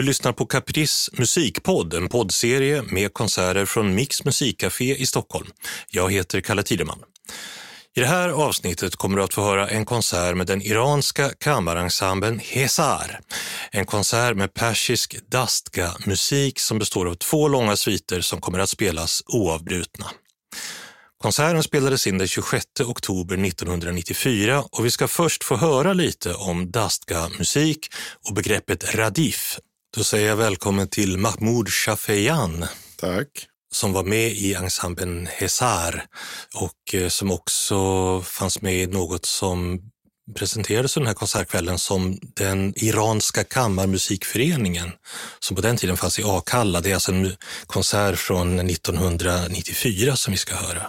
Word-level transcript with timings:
Du 0.00 0.04
lyssnar 0.04 0.32
på 0.32 0.46
Caprice 0.46 1.10
musikpodd, 1.12 1.94
en 1.94 2.08
poddserie 2.08 2.82
med 2.82 3.14
konserter 3.14 3.64
från 3.64 3.94
Mix 3.94 4.24
musikcafé 4.24 4.96
i 4.96 5.06
Stockholm. 5.06 5.46
Jag 5.90 6.12
heter 6.12 6.40
Kalle 6.40 6.62
Tideman. 6.62 6.98
I 7.96 8.00
det 8.00 8.06
här 8.06 8.28
avsnittet 8.28 8.96
kommer 8.96 9.16
du 9.16 9.22
att 9.22 9.34
få 9.34 9.42
höra 9.42 9.68
en 9.68 9.84
konsert 9.84 10.36
med 10.36 10.46
den 10.46 10.62
iranska 10.62 11.28
kammarensemblen 11.28 12.38
Hesar. 12.38 13.20
En 13.70 13.86
konsert 13.86 14.36
med 14.36 14.54
persisk 14.54 15.16
dastga-musik 15.28 16.60
som 16.60 16.78
består 16.78 17.08
av 17.08 17.14
två 17.14 17.48
långa 17.48 17.76
sviter 17.76 18.20
som 18.20 18.40
kommer 18.40 18.58
att 18.58 18.70
spelas 18.70 19.22
oavbrutna. 19.26 20.06
Konserten 21.22 21.62
spelades 21.62 22.06
in 22.06 22.18
den 22.18 22.28
26 22.28 22.64
oktober 22.86 23.46
1994 23.46 24.64
och 24.72 24.84
vi 24.84 24.90
ska 24.90 25.08
först 25.08 25.44
få 25.44 25.56
höra 25.56 25.92
lite 25.92 26.34
om 26.34 26.70
dastga-musik 26.70 27.88
och 28.28 28.34
begreppet 28.34 28.94
radif. 28.94 29.58
Då 29.96 30.04
säger 30.04 30.28
jag 30.28 30.36
välkommen 30.36 30.88
till 30.88 31.18
Mahmoud 31.18 31.68
Shafeyan. 31.68 32.66
Tack. 32.96 33.28
Som 33.72 33.92
var 33.92 34.04
med 34.04 34.32
i 34.32 34.54
ensemblen 34.54 35.28
Hesar 35.30 36.04
och 36.54 36.94
eh, 36.94 37.08
som 37.08 37.30
också 37.30 38.20
fanns 38.22 38.62
med 38.62 38.74
i 38.74 38.86
något 38.86 39.26
som 39.26 39.80
presenterades 40.36 40.94
den 40.94 41.06
här 41.06 41.14
konsertkvällen 41.14 41.78
som 41.78 42.18
den 42.22 42.72
iranska 42.76 43.44
kammarmusikföreningen 43.44 44.90
som 45.40 45.56
på 45.56 45.62
den 45.62 45.76
tiden 45.76 45.96
fanns 45.96 46.18
i 46.18 46.22
Akalla. 46.24 46.80
Det 46.80 46.90
är 46.90 46.94
alltså 46.94 47.12
en 47.12 47.36
konsert 47.66 48.18
från 48.18 48.70
1994 48.70 50.16
som 50.16 50.32
vi 50.32 50.38
ska 50.38 50.54
höra. 50.54 50.86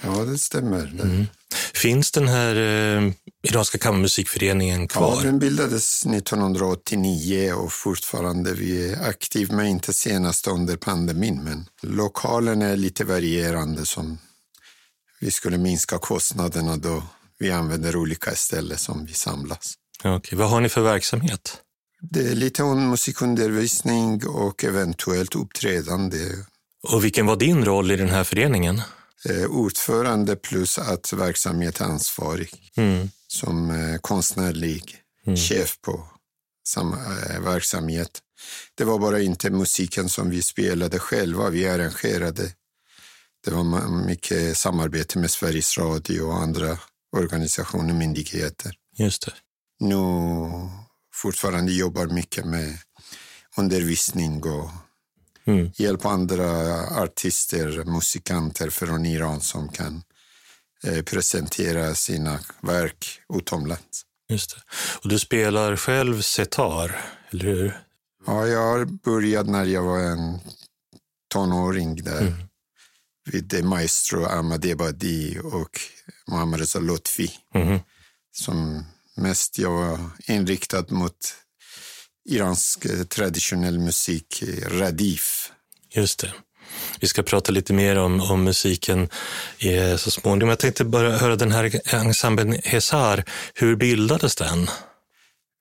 Ja, 0.00 0.10
det 0.10 0.38
stämmer. 0.38 0.86
Mm. 0.86 1.26
Finns 1.74 2.10
den 2.10 2.28
här 2.28 2.56
eh, 2.56 3.12
iranska 3.42 3.78
kammarmusikföreningen 3.78 4.88
kvar? 4.88 5.16
Ja, 5.16 5.22
den 5.22 5.38
bildades 5.38 6.06
1989 6.06 7.52
och 7.52 7.72
fortfarande 7.72 8.54
vi 8.54 8.92
är 8.92 9.08
aktiv, 9.08 9.52
men 9.52 9.66
inte 9.66 9.92
senast 9.92 10.46
under 10.46 10.76
pandemin. 10.76 11.44
Men 11.44 11.66
lokalen 11.82 12.62
är 12.62 12.76
lite 12.76 13.04
varierande 13.04 13.86
som 13.86 14.18
vi 15.20 15.30
skulle 15.30 15.58
minska 15.58 15.98
kostnaderna 15.98 16.76
då 16.76 17.02
vi 17.38 17.50
använder 17.50 17.96
olika 17.96 18.34
ställen 18.34 18.78
som 18.78 19.06
vi 19.06 19.12
samlas. 19.12 19.74
Okay. 20.04 20.38
Vad 20.38 20.50
har 20.50 20.60
ni 20.60 20.68
för 20.68 20.82
verksamhet? 20.82 21.60
Det 22.00 22.20
är 22.20 22.34
lite 22.34 22.62
musikundervisning 22.62 24.26
och 24.26 24.64
eventuellt 24.64 25.34
uppträdande. 25.34 26.18
Och 26.88 27.04
vilken 27.04 27.26
var 27.26 27.36
din 27.36 27.64
roll 27.64 27.90
i 27.90 27.96
den 27.96 28.08
här 28.08 28.24
föreningen? 28.24 28.82
Eh, 29.28 29.44
ordförande 29.44 30.36
plus 30.36 30.78
att 30.78 31.12
verksamhetsansvarig 31.12 32.72
mm. 32.76 33.10
som 33.26 33.70
eh, 33.70 33.98
konstnärlig 34.00 34.96
mm. 35.26 35.36
chef 35.36 35.80
på 35.80 36.08
samma 36.68 36.96
eh, 36.96 37.40
verksamhet. 37.40 38.20
Det 38.74 38.84
var 38.84 38.98
bara 38.98 39.20
inte 39.20 39.50
musiken 39.50 40.08
som 40.08 40.30
vi 40.30 40.42
spelade 40.42 40.98
själva, 40.98 41.50
vi 41.50 41.68
arrangerade. 41.68 42.52
Det 43.44 43.50
var 43.50 43.88
mycket 44.06 44.56
samarbete 44.56 45.18
med 45.18 45.30
Sveriges 45.30 45.78
Radio 45.78 46.20
och 46.20 46.36
andra 46.36 46.78
organisationer 47.16 47.90
och 47.90 47.98
myndigheter. 47.98 48.72
Just 48.96 49.26
det. 49.26 49.32
Nu 49.80 49.96
fortfarande 51.14 51.72
jobbar 51.72 52.06
mycket 52.06 52.44
med 52.44 52.78
undervisning 53.56 54.42
och 54.42 54.70
mm. 55.46 55.70
hjälpa 55.76 56.08
andra 56.08 56.80
artister, 57.02 57.84
musikanter 57.84 58.70
från 58.70 59.06
Iran 59.06 59.40
som 59.40 59.68
kan 59.68 60.02
eh, 60.84 61.02
presentera 61.02 61.94
sina 61.94 62.38
verk 62.62 63.20
utomlands. 63.34 64.02
Just 64.28 64.50
det. 64.54 64.62
Och 65.02 65.08
du 65.08 65.18
spelar 65.18 65.76
själv 65.76 66.20
setar, 66.20 66.96
eller 67.30 67.44
hur? 67.44 67.80
Ja, 68.26 68.46
jag 68.46 68.88
började 68.88 69.50
när 69.50 69.64
jag 69.64 69.82
var 69.82 70.00
en 70.00 70.38
tonåring 71.32 72.02
där. 72.02 72.20
Mm. 72.20 72.34
Vid 73.30 73.64
maestro 73.64 74.24
Ahmad 74.24 74.64
Ebadi 74.64 75.38
och 75.42 75.80
Muhammad 76.26 76.60
Reza 76.60 76.78
Lotfi. 76.78 77.30
Mm. 77.54 77.80
Som 78.32 78.84
mest 79.16 79.58
jag 79.58 79.70
var 79.70 80.10
inriktad 80.26 80.84
mot 80.88 81.34
iransk 82.24 82.84
eh, 82.84 83.04
traditionell 83.04 83.78
musik, 83.78 84.42
eh, 84.42 84.78
radif. 84.78 85.43
Just 85.94 86.18
det. 86.18 86.32
Vi 87.00 87.08
ska 87.08 87.22
prata 87.22 87.52
lite 87.52 87.72
mer 87.72 87.98
om, 87.98 88.20
om 88.20 88.44
musiken 88.44 89.08
eh, 89.58 89.96
så 89.96 90.10
småningom. 90.10 90.48
Jag 90.48 90.58
tänkte 90.58 90.84
bara 90.84 91.16
höra 91.16 91.36
den 91.36 91.52
här 91.52 91.94
ensemblen 91.94 92.60
Hesar. 92.64 93.24
Hur 93.54 93.76
bildades 93.76 94.36
den? 94.36 94.70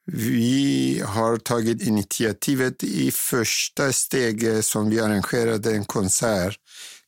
Vi 0.05 1.03
har 1.05 1.38
tagit 1.38 1.81
initiativet 1.81 2.83
i 2.83 3.11
första 3.11 3.94
steget 3.94 4.66
som 4.66 4.89
vi 4.89 4.99
arrangerade 4.99 5.71
en 5.71 5.85
konsert 5.85 6.59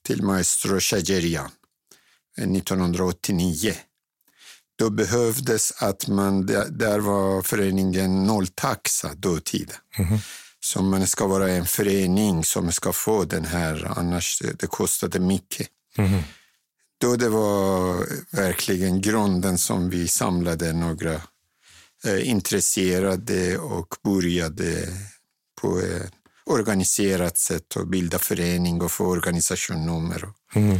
till 0.05 0.23
maestro 0.23 0.79
Shajerian 0.79 1.49
1989 2.37 3.73
då 4.77 4.89
behövdes 4.89 5.71
att 5.81 6.07
man, 6.07 6.45
där 6.69 6.99
var 6.99 7.41
föreningen 7.41 8.23
nolltaxa 8.23 9.13
dåtid. 9.15 9.71
Mm. 9.97 10.19
Så 10.65 10.81
man 10.81 11.07
ska 11.07 11.27
vara 11.27 11.49
en 11.49 11.65
förening 11.65 12.43
som 12.43 12.71
ska 12.71 12.93
få 12.93 13.23
den 13.23 13.45
här, 13.45 13.91
annars 13.97 14.41
det 14.59 14.67
kostade 14.67 15.19
mycket. 15.19 15.67
Mm. 15.97 16.21
Då 16.97 17.15
det 17.15 17.29
var 17.29 18.05
verkligen 18.35 19.01
grunden 19.01 19.57
som 19.57 19.89
vi 19.89 20.07
samlade 20.07 20.73
några 20.73 21.13
eh, 22.05 22.29
intresserade 22.29 23.57
och 23.57 23.95
började 24.03 24.87
på 25.61 25.79
ett 25.79 26.11
organiserat 26.45 27.37
sätt 27.37 27.77
att 27.77 27.87
bilda 27.87 28.19
förening 28.19 28.81
och 28.81 28.91
få 28.91 29.05
organisationnummer. 29.05 30.29
Mm. 30.55 30.79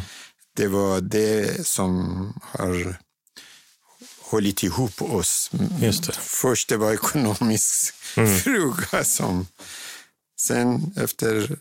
Det 0.55 0.67
var 0.67 1.01
det 1.01 1.67
som 1.67 2.33
har 2.41 2.97
hållit 4.35 4.63
ihop 4.63 5.01
oss. 5.01 5.51
Just 5.81 6.03
det. 6.03 6.13
Först 6.13 6.69
det 6.69 6.77
var 6.77 6.93
ekonomisk 6.93 7.93
mm. 8.17 8.37
fråga 8.39 9.03
som... 9.03 9.47
Sen 10.39 10.93
efter 10.97 11.57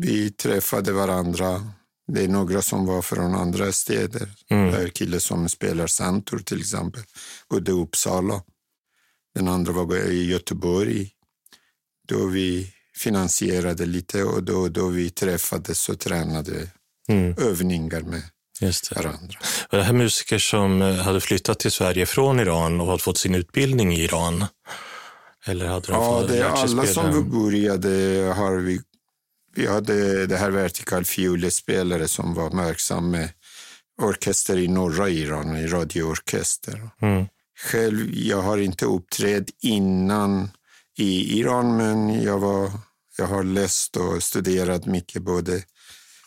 vi 0.00 0.30
träffade 0.30 0.92
varandra, 0.92 1.72
det 2.12 2.24
är 2.24 2.28
några 2.28 2.62
som 2.62 2.86
var 2.86 3.02
från 3.02 3.34
andra 3.34 3.72
städer. 3.72 4.28
Mm. 4.50 4.72
Det 4.72 4.82
är 4.82 4.88
kille 4.88 5.20
som 5.20 5.48
spelar 5.48 5.86
Santor 5.86 6.38
till 6.38 6.60
exempel, 6.60 7.02
bodde 7.50 7.70
i 7.70 7.74
Uppsala. 7.74 8.42
Den 9.34 9.48
andra 9.48 9.72
var 9.72 9.96
i 9.96 10.24
Göteborg. 10.24 11.10
Då 12.08 12.26
vi 12.26 12.72
finansierade 12.96 13.86
lite 13.86 14.24
och 14.24 14.42
då, 14.42 14.68
då 14.68 14.88
vi 14.88 15.10
träffades 15.10 15.88
och 15.88 16.00
tränade 16.00 16.68
mm. 17.08 17.34
övningar 17.38 18.00
med 18.00 18.22
Just 18.60 18.88
det. 18.88 18.96
varandra. 19.02 19.38
Och 19.68 19.76
det 19.76 19.82
här 19.82 19.92
musiker 19.92 20.38
som 20.38 20.82
eh, 20.82 20.94
hade 20.94 21.20
flyttat 21.20 21.58
till 21.58 21.70
Sverige 21.70 22.06
från 22.06 22.40
Iran 22.40 22.80
och 22.80 22.86
hade 22.86 23.02
fått 23.02 23.18
sin 23.18 23.34
utbildning 23.34 23.94
i 23.94 24.04
Iran? 24.04 24.44
Eller 25.46 25.66
hade 25.66 25.86
de 25.86 25.92
ja, 25.92 26.24
det 26.28 26.38
är 26.38 26.44
alla 26.44 26.86
som 26.86 27.30
började 27.30 27.88
har 28.36 28.56
vi... 28.56 28.80
Vi 29.54 29.66
hade 29.66 30.26
det 30.26 30.36
här 30.36 30.50
vertikal 30.50 31.04
fiolespelare 31.04 32.08
som 32.08 32.34
var 32.34 32.50
verksam 32.50 33.10
med 33.10 33.28
orkester 34.02 34.58
i 34.58 34.68
norra 34.68 35.08
Iran, 35.08 35.56
i 35.56 35.66
radioorkester. 35.66 36.90
Mm. 37.02 37.26
Själv, 37.58 38.14
jag 38.14 38.42
har 38.42 38.58
inte 38.58 38.84
uppträtt 38.86 39.50
innan 39.62 40.50
i 40.98 41.38
Iran, 41.38 41.76
men 41.76 42.22
jag, 42.22 42.38
var, 42.38 42.70
jag 43.18 43.26
har 43.26 43.44
läst 43.44 43.96
och 43.96 44.22
studerat 44.22 44.86
mycket 44.86 45.22
både 45.22 45.62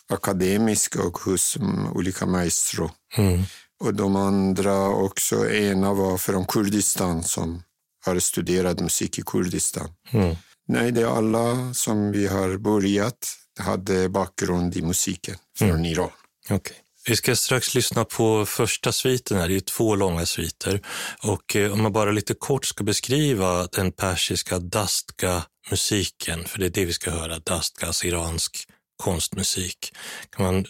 akademisk 0.09 0.95
och 0.95 1.17
hos 1.17 1.57
olika 1.93 2.25
maestro. 2.25 2.91
Mm. 3.17 3.43
Och 3.79 3.93
de 3.93 4.15
andra 4.15 4.87
också, 4.87 5.49
ena 5.49 5.93
var 5.93 6.17
från 6.17 6.45
Kurdistan 6.45 7.23
som 7.23 7.63
har 8.05 8.19
studerat 8.19 8.79
musik 8.79 9.19
i 9.19 9.21
Kurdistan. 9.21 9.89
Mm. 10.11 10.35
Nej, 10.67 10.91
det 10.91 11.01
är 11.01 11.17
alla 11.17 11.73
som 11.73 12.11
vi 12.11 12.27
har 12.27 12.57
börjat 12.57 13.35
hade 13.59 14.09
bakgrund 14.09 14.77
i 14.77 14.81
musiken 14.81 15.35
från 15.57 15.69
mm. 15.69 15.85
Iran. 15.85 16.11
Okay. 16.49 16.77
Vi 17.05 17.15
ska 17.15 17.35
strax 17.35 17.75
lyssna 17.75 18.05
på 18.05 18.45
första 18.45 18.91
sviten 18.91 19.37
här, 19.37 19.47
det 19.47 19.55
är 19.55 19.59
två 19.59 19.95
långa 19.95 20.25
sviter. 20.25 20.81
Och 21.23 21.55
eh, 21.55 21.73
om 21.73 21.81
man 21.81 21.91
bara 21.91 22.11
lite 22.11 22.33
kort 22.33 22.65
ska 22.65 22.83
beskriva 22.83 23.67
den 23.67 23.91
persiska 23.91 24.59
dastga-musiken, 24.59 26.45
för 26.45 26.59
det 26.59 26.65
är 26.65 26.69
det 26.69 26.85
vi 26.85 26.93
ska 26.93 27.11
höra, 27.11 27.39
dastgas, 27.39 27.87
alltså 27.87 28.07
iransk 28.07 28.67
konstmusik. 29.03 29.93
Kan 30.29 30.45
man 30.45 30.65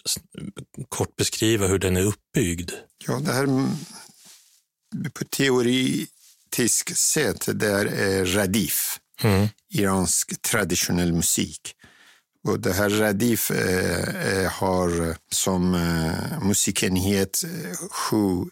kort 0.89 1.15
beskriva 1.15 1.67
hur 1.67 1.79
den 1.79 1.97
är 1.97 2.03
uppbyggd? 2.03 2.71
Ja, 3.07 3.19
det 3.19 3.33
här 3.33 3.45
på 5.13 5.25
teoretiskt 5.25 6.97
sätt, 6.97 7.59
det 7.59 7.67
är 7.67 8.25
radif, 8.25 8.99
mm. 9.21 9.47
iransk 9.73 10.41
traditionell 10.41 11.13
musik. 11.13 11.75
Och 12.47 12.59
det 12.59 12.73
här 12.73 12.89
radif 12.89 13.51
eh, 13.51 14.27
eh 14.27 14.51
har 14.51 15.17
som 15.31 15.75
eh, 15.75 16.43
musikenhet 16.43 17.43
eh, 17.43 17.89
sju 17.89 18.45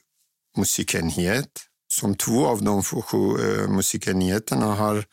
musikenhet 0.58 1.68
som 1.94 2.16
två 2.16 2.48
av 2.48 2.64
de 2.64 2.84
sju 2.84 3.18
eh, 3.18 3.70
musikenheterna 3.70 4.66
har 4.66 5.06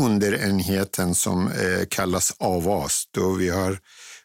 underenheten 0.00 1.14
som 1.14 1.48
eh, 1.48 1.86
kallas 1.88 2.34
avas. 2.38 3.08
Då 3.10 3.32
vi 3.32 3.48
har 3.48 3.78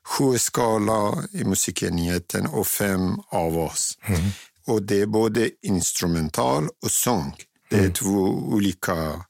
sju 0.05 0.37
skala 0.37 1.23
i 1.31 1.43
musikenheten 1.43 2.47
och 2.47 2.67
fem 2.67 3.19
avas. 3.29 3.97
Mm. 4.05 4.21
Och 4.65 4.83
det 4.83 5.01
är 5.01 5.05
både 5.05 5.49
instrumental 5.61 6.69
och 6.81 6.91
sång. 6.91 7.35
Det 7.69 7.75
är 7.75 7.79
mm. 7.79 7.93
två 7.93 8.19
olika 8.29 9.25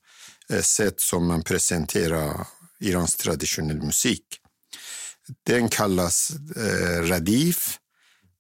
eh, 0.50 0.62
sätt 0.62 1.02
som 1.02 1.28
man 1.28 1.44
presenterar 1.44 2.48
Irans 2.80 3.16
traditionell 3.16 3.82
musik. 3.82 4.24
Den 5.46 5.70
kallas 5.70 6.32
eh, 6.56 7.02
radif 7.08 7.80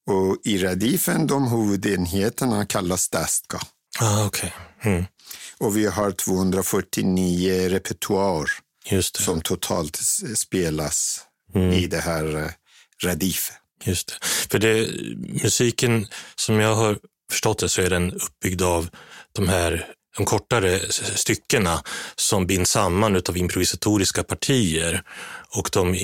och 0.06 0.38
i 0.44 0.57
radifen, 0.57 1.27
de 1.27 1.47
huvudenheterna 1.51 2.65
kallas 2.65 3.09
dastka. 3.09 3.59
Ah, 4.00 4.25
okay. 4.25 4.50
Mm. 4.81 5.06
Och 5.57 5.77
vi 5.77 5.85
har 5.85 6.12
249 6.12 7.69
repertoar 7.69 8.50
som 9.19 9.41
totalt 9.41 10.00
spelas 10.35 11.21
mm. 11.56 11.74
i 11.74 11.88
det 11.88 12.00
här 12.00 12.36
eh, 12.38 12.50
radifen. 13.04 13.56
Just 13.84 14.08
det. 14.08 14.28
För 14.52 14.60
det, 14.60 14.90
musiken, 15.44 16.08
som 16.36 16.60
jag 16.60 16.76
har 16.76 16.98
förstått 17.32 17.60
det, 17.60 17.70
så 17.70 17.82
är 17.82 17.90
den 17.90 18.14
uppbyggd 18.14 18.62
av 18.62 18.90
de 19.32 19.50
här 19.50 19.88
de 20.18 20.26
kortare 20.26 20.80
styckena 21.16 21.84
som 22.16 22.48
binds 22.48 22.72
samman 22.72 23.22
av 23.30 23.38
improvisatoriska 23.38 24.24
partier. 24.24 25.04
Och 25.56 25.70
de 25.72 25.96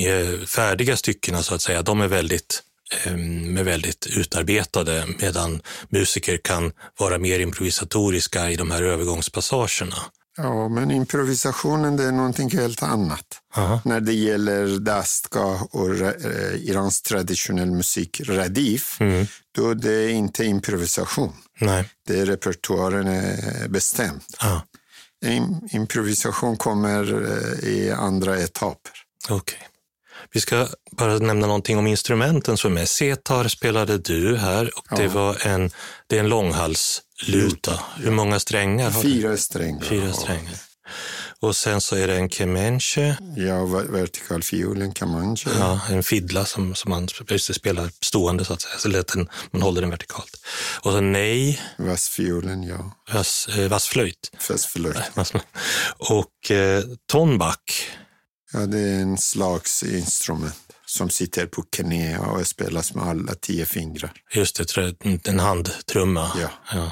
färdiga 0.48 0.98
styckena, 0.98 1.44
så 1.44 1.56
att 1.56 1.62
säga, 1.62 1.81
de 1.81 2.01
är 2.01 2.07
väldigt 2.07 2.63
Ehm, 3.06 3.57
är 3.57 3.63
väldigt 3.63 4.07
utarbetade 4.07 5.06
medan 5.19 5.62
musiker 5.90 6.38
kan 6.38 6.72
vara 7.00 7.18
mer 7.18 7.40
improvisatoriska 7.40 8.50
i 8.50 8.56
de 8.56 8.72
här 8.72 8.84
övergångspassagerna. 8.84 9.96
Ja, 10.37 10.69
men 10.69 10.91
improvisationen 10.91 11.97
det 11.97 12.03
är 12.03 12.11
någonting 12.11 12.49
helt 12.49 12.83
annat. 12.83 13.25
Aha. 13.55 13.81
När 13.85 13.99
det 13.99 14.13
gäller 14.13 14.79
dastka 14.79 15.43
och 15.71 15.95
eh, 15.95 16.55
Irans 16.55 17.01
traditionell 17.01 17.71
musik, 17.71 18.21
radif, 18.25 19.01
mm. 19.01 19.25
då 19.55 19.73
det 19.73 19.93
är 19.93 20.09
inte 20.09 20.45
improvisation. 20.45 21.33
Nej. 21.59 21.89
Det 22.07 22.19
är 22.19 22.25
repertoaren 22.25 23.07
är 23.07 23.67
bestämd. 23.67 24.21
Ah. 24.37 24.59
Improvisation 25.71 26.57
kommer 26.57 27.31
eh, 27.31 27.69
i 27.69 27.91
andra 27.91 28.39
etapper. 28.39 28.91
Okay. 29.29 29.59
Vi 30.31 30.41
ska 30.41 30.67
bara 30.91 31.17
nämna 31.17 31.47
någonting 31.47 31.77
om 31.77 31.87
instrumenten 31.87 32.57
som 32.57 32.77
är. 32.77 32.85
Setar 32.85 33.47
spelade 33.47 33.97
du 33.97 34.37
här 34.37 34.77
och 34.77 34.85
ja. 34.89 34.97
det 34.97 35.07
var 35.07 35.47
en, 35.47 35.71
det 36.07 36.15
är 36.15 36.19
en 36.19 36.29
långhalsluta. 37.27 37.80
Hur 37.98 38.12
många 38.12 38.39
strängar? 38.39 38.92
Har 38.92 39.01
Fyra 39.01 39.38
strängar. 39.38 39.86
Fyra 39.86 40.13
strängar. 40.13 40.56
Och 41.42 41.56
sen 41.56 41.81
så 41.81 41.95
är 41.95 42.07
det 42.07 42.16
en 42.16 42.30
kemenche. 42.30 43.18
Ja, 43.36 43.66
vertikal 43.66 44.44
fiol, 44.44 44.81
en 44.81 44.94
kemenche. 44.94 45.50
Ja, 45.60 45.81
en 45.89 46.04
fiddla 46.04 46.45
som, 46.45 46.75
som 46.75 46.89
man 46.89 47.07
spelar 47.39 47.92
stående 48.06 48.45
så 48.45 48.54
att 48.54 48.62
säga, 48.62 48.77
så 48.77 49.00
att 49.00 49.07
den, 49.07 49.30
man 49.51 49.62
håller 49.62 49.81
den 49.81 49.89
vertikalt. 49.89 50.38
Och 50.81 50.92
så 50.92 51.01
nej. 51.01 51.62
Vassfiolen, 51.77 52.63
ja. 52.63 52.92
Vass, 53.13 53.48
eh, 53.48 53.69
vassflöjt. 53.69 54.31
Vassflöjt. 55.13 55.45
Och 55.98 56.51
eh, 56.51 56.83
tonback. 57.12 57.89
Ja, 58.54 58.60
det 58.60 58.80
är 58.80 59.01
en 59.01 59.18
slags 59.18 59.83
instrument 59.83 60.56
som 60.86 61.10
sitter 61.10 61.45
på 61.45 61.62
knä 61.62 62.19
och 62.19 62.48
spelas 62.48 62.94
med 62.94 63.07
alla 63.07 63.36
tio 63.36 63.65
fingrar. 63.65 64.12
Just 64.33 64.74
det, 64.75 64.95
en 65.27 65.39
handtrumma. 65.39 66.31
Ja. 66.42 66.50
ja. 66.72 66.92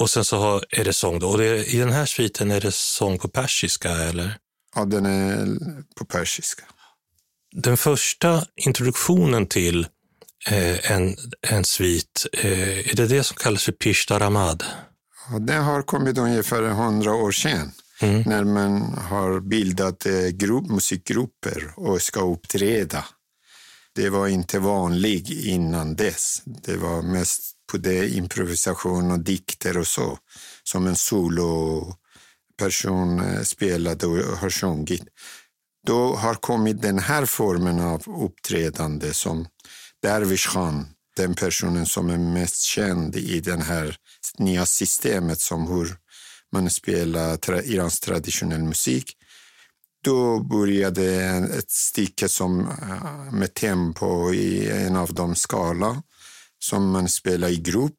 Och 0.00 0.10
sen 0.10 0.24
så 0.24 0.38
har, 0.38 0.64
är 0.70 0.84
det 0.84 0.92
sång 0.92 1.18
då. 1.18 1.28
Och 1.28 1.38
det, 1.38 1.64
i 1.64 1.78
den 1.78 1.92
här 1.92 2.06
sviten 2.06 2.50
är 2.50 2.60
det 2.60 2.74
sång 2.74 3.18
på 3.18 3.28
persiska 3.28 3.90
eller? 3.90 4.38
Ja, 4.74 4.84
den 4.84 5.06
är 5.06 5.46
på 5.96 6.04
persiska. 6.04 6.64
Den 7.52 7.76
första 7.76 8.44
introduktionen 8.56 9.46
till 9.46 9.86
eh, 10.46 10.90
en, 10.92 11.16
en 11.40 11.64
svit, 11.64 12.26
eh, 12.32 12.78
är 12.78 12.96
det 12.96 13.06
det 13.06 13.24
som 13.24 13.36
kallas 13.36 13.64
för 13.64 13.72
Pishtaramad? 13.72 14.64
Ja, 15.30 15.38
den 15.38 15.62
har 15.62 15.82
kommit 15.82 16.18
ungefär 16.18 16.62
hundra 16.62 17.14
år 17.14 17.32
sedan. 17.32 17.72
Mm. 18.00 18.22
När 18.26 18.44
man 18.44 18.98
har 18.98 19.40
bildat 19.40 20.06
eh, 20.06 20.28
grupp, 20.28 20.66
musikgrupper 20.66 21.72
och 21.76 22.02
ska 22.02 22.20
uppträda. 22.20 23.04
Det 23.94 24.10
var 24.10 24.28
inte 24.28 24.58
vanligt 24.58 25.30
innan 25.30 25.96
dess. 25.96 26.42
Det 26.44 26.76
var 26.76 27.02
mest 27.02 27.53
på 27.72 27.78
det 27.78 28.08
improvisation 28.08 29.10
och 29.10 29.20
dikter 29.20 29.78
och 29.78 29.86
så. 29.86 30.18
Som 30.62 30.86
en 30.86 30.96
soloperson 30.96 33.20
eh, 33.20 33.42
spelade 33.42 34.06
och 34.06 34.38
har 34.38 34.50
sjungit. 34.50 35.04
Då 35.86 36.14
har 36.14 36.34
kommit 36.34 36.82
den 36.82 36.98
här 36.98 37.26
formen 37.26 37.80
av 37.80 38.02
uppträdande 38.06 39.14
som 39.14 39.46
Dervish 40.02 40.52
Khan, 40.52 40.86
den 41.16 41.34
personen 41.34 41.86
som 41.86 42.10
är 42.10 42.18
mest 42.18 42.62
känd 42.62 43.16
i 43.16 43.40
det 43.40 43.62
här 43.62 43.96
nya 44.38 44.66
systemet 44.66 45.40
som 45.40 45.66
hur 45.66 45.96
man 46.52 46.70
spelar 46.70 47.36
tra 47.36 47.62
Irans 47.62 48.00
traditionell 48.00 48.62
musik. 48.62 49.12
Då 50.04 50.40
började 50.40 51.04
ett 51.58 51.70
stycke 51.70 52.28
som, 52.28 52.60
eh, 52.60 53.32
med 53.32 53.54
tempo 53.54 54.32
i 54.32 54.70
en 54.70 54.96
av 54.96 55.14
de 55.14 55.34
skala 55.34 56.02
som 56.64 56.90
man 56.90 57.08
spelar 57.08 57.48
i 57.48 57.56
grupp. 57.56 57.98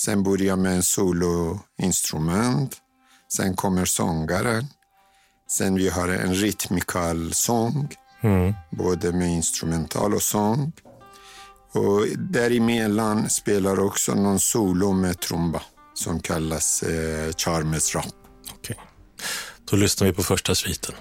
Sen 0.00 0.22
börjar 0.22 0.56
med 0.56 0.72
en 0.72 0.82
soloinstrument. 0.82 2.76
Sen 3.32 3.56
kommer 3.56 3.84
sångaren. 3.84 4.66
Sen 5.50 5.74
vi 5.74 5.88
har 5.88 6.08
en 6.08 6.34
rytmikal 6.34 7.32
sång, 7.32 7.88
mm. 8.22 8.54
både 8.70 9.12
med 9.12 9.28
instrumental 9.28 10.14
och 10.14 10.22
sång. 10.22 10.72
Och 11.72 12.06
däremellan 12.18 13.30
spelar 13.30 13.80
också 13.80 14.14
någon 14.14 14.40
solo 14.40 14.92
med 14.92 15.20
trumba 15.20 15.62
som 15.94 16.20
kallas 16.20 16.82
eh, 16.82 17.32
Charmes 17.36 17.94
Rap. 17.94 18.06
Okay. 18.58 18.76
Då 19.70 19.76
lyssnar 19.76 20.06
vi 20.06 20.14
på 20.14 20.22
första 20.22 20.54
sviten. 20.54 20.94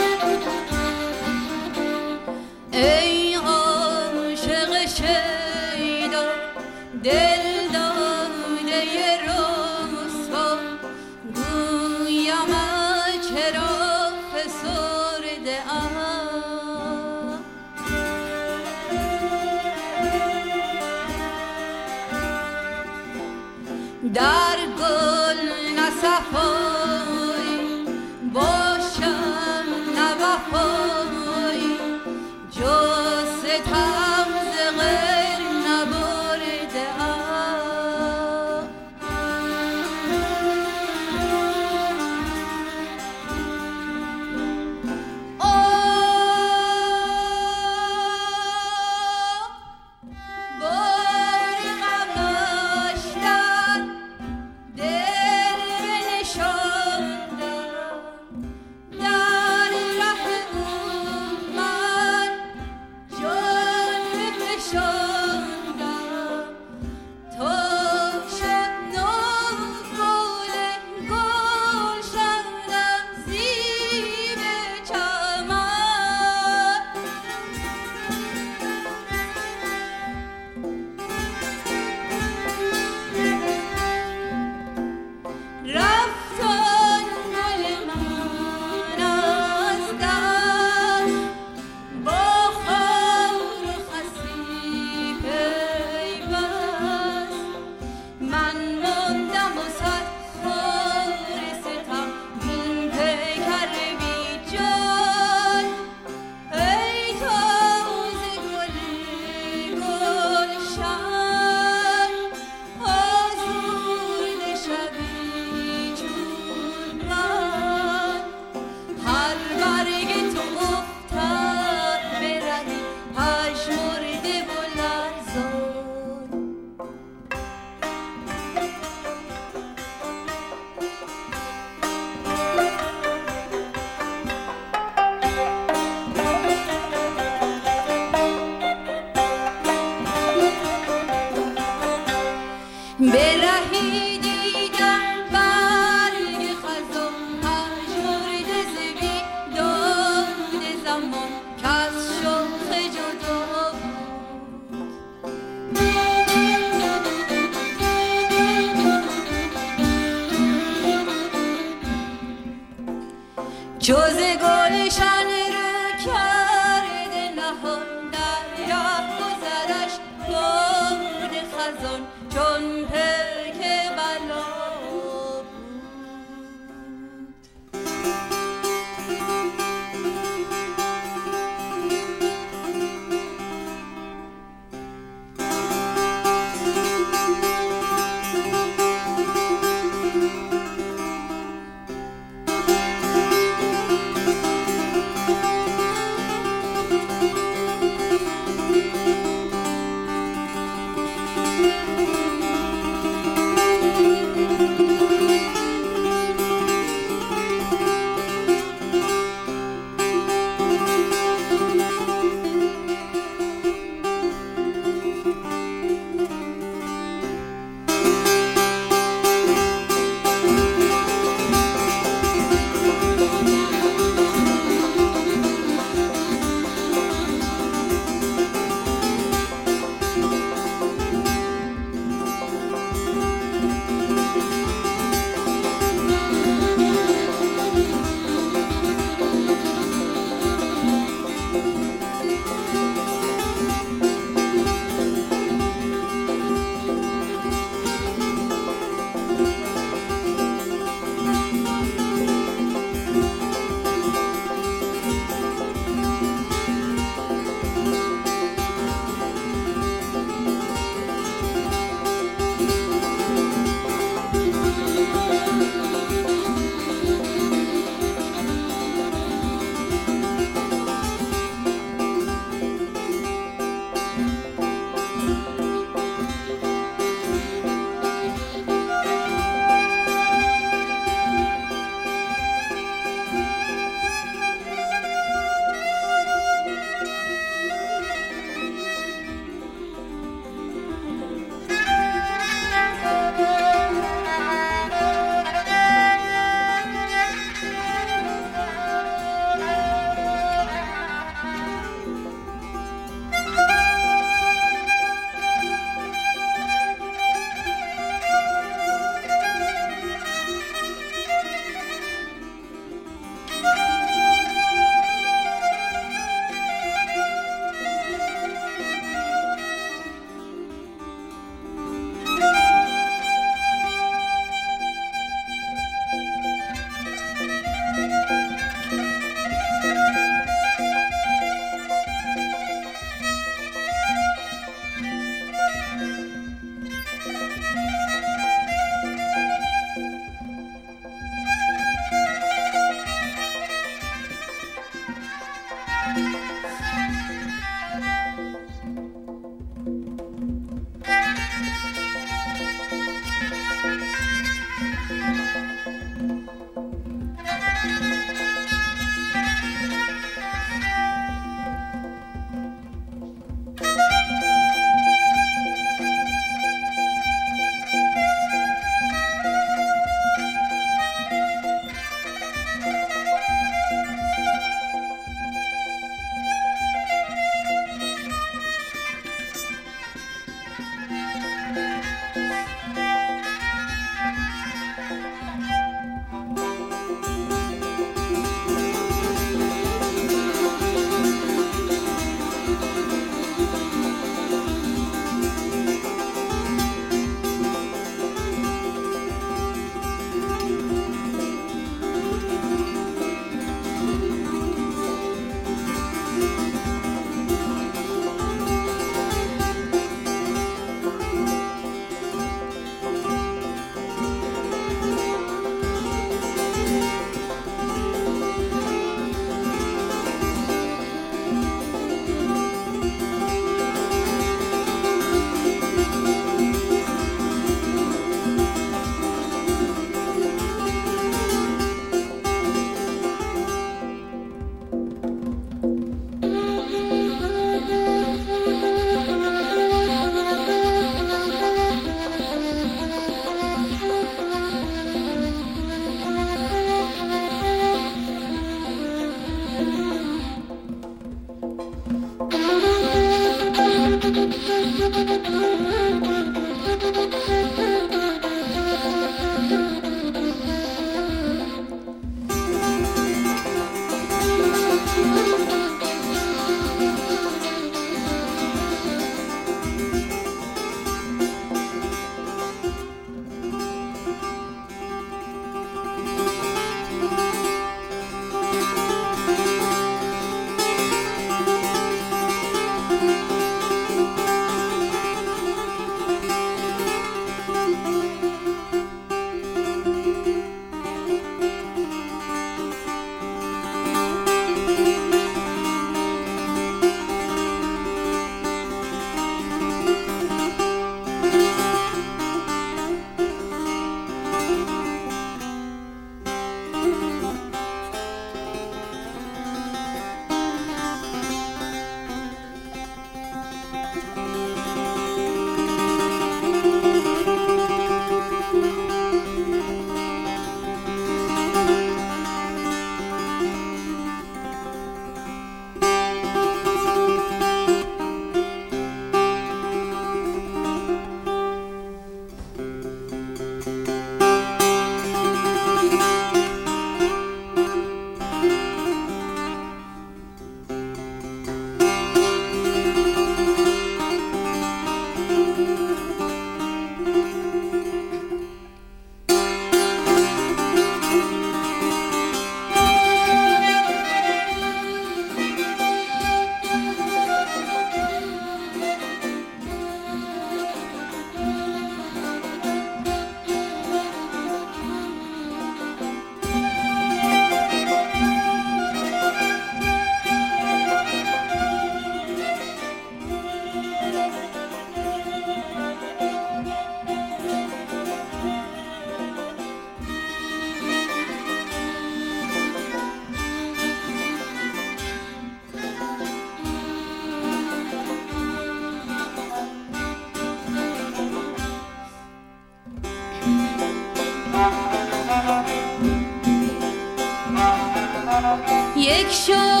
sure 599.51 600.00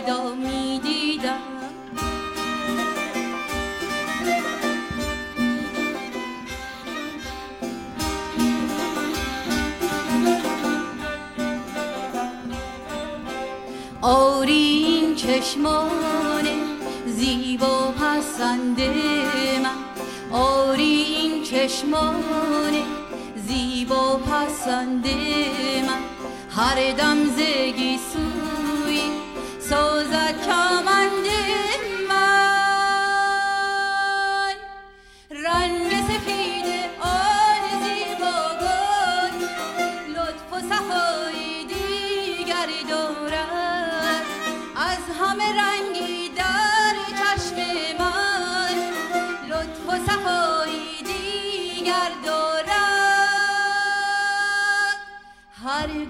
صدا 0.00 0.34
می 0.34 0.80
دیدم 0.82 1.38
آری 14.02 14.52
این 14.52 15.14
چشمان 15.14 16.46
زیبا 17.06 17.92
پسند 17.92 18.80
من. 19.62 19.76
آری 20.32 20.84
این 20.84 21.42
چشمان 21.42 22.74
زیبا 23.46 24.16
پسند 24.16 25.06
من. 25.86 26.00
هر 26.56 26.92
دم 26.92 27.24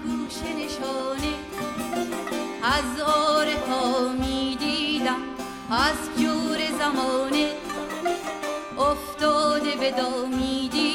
گوشه 0.03 0.53
نشانه 0.53 1.33
از 2.63 2.99
عارفا 2.99 4.07
می 4.19 4.57
دیدم 4.59 5.21
از 5.71 6.21
جور 6.21 6.59
زمانه 6.79 7.51
افتاده 8.79 9.75
به 9.75 9.91
دامی 9.91 10.69
دیدم 10.71 10.90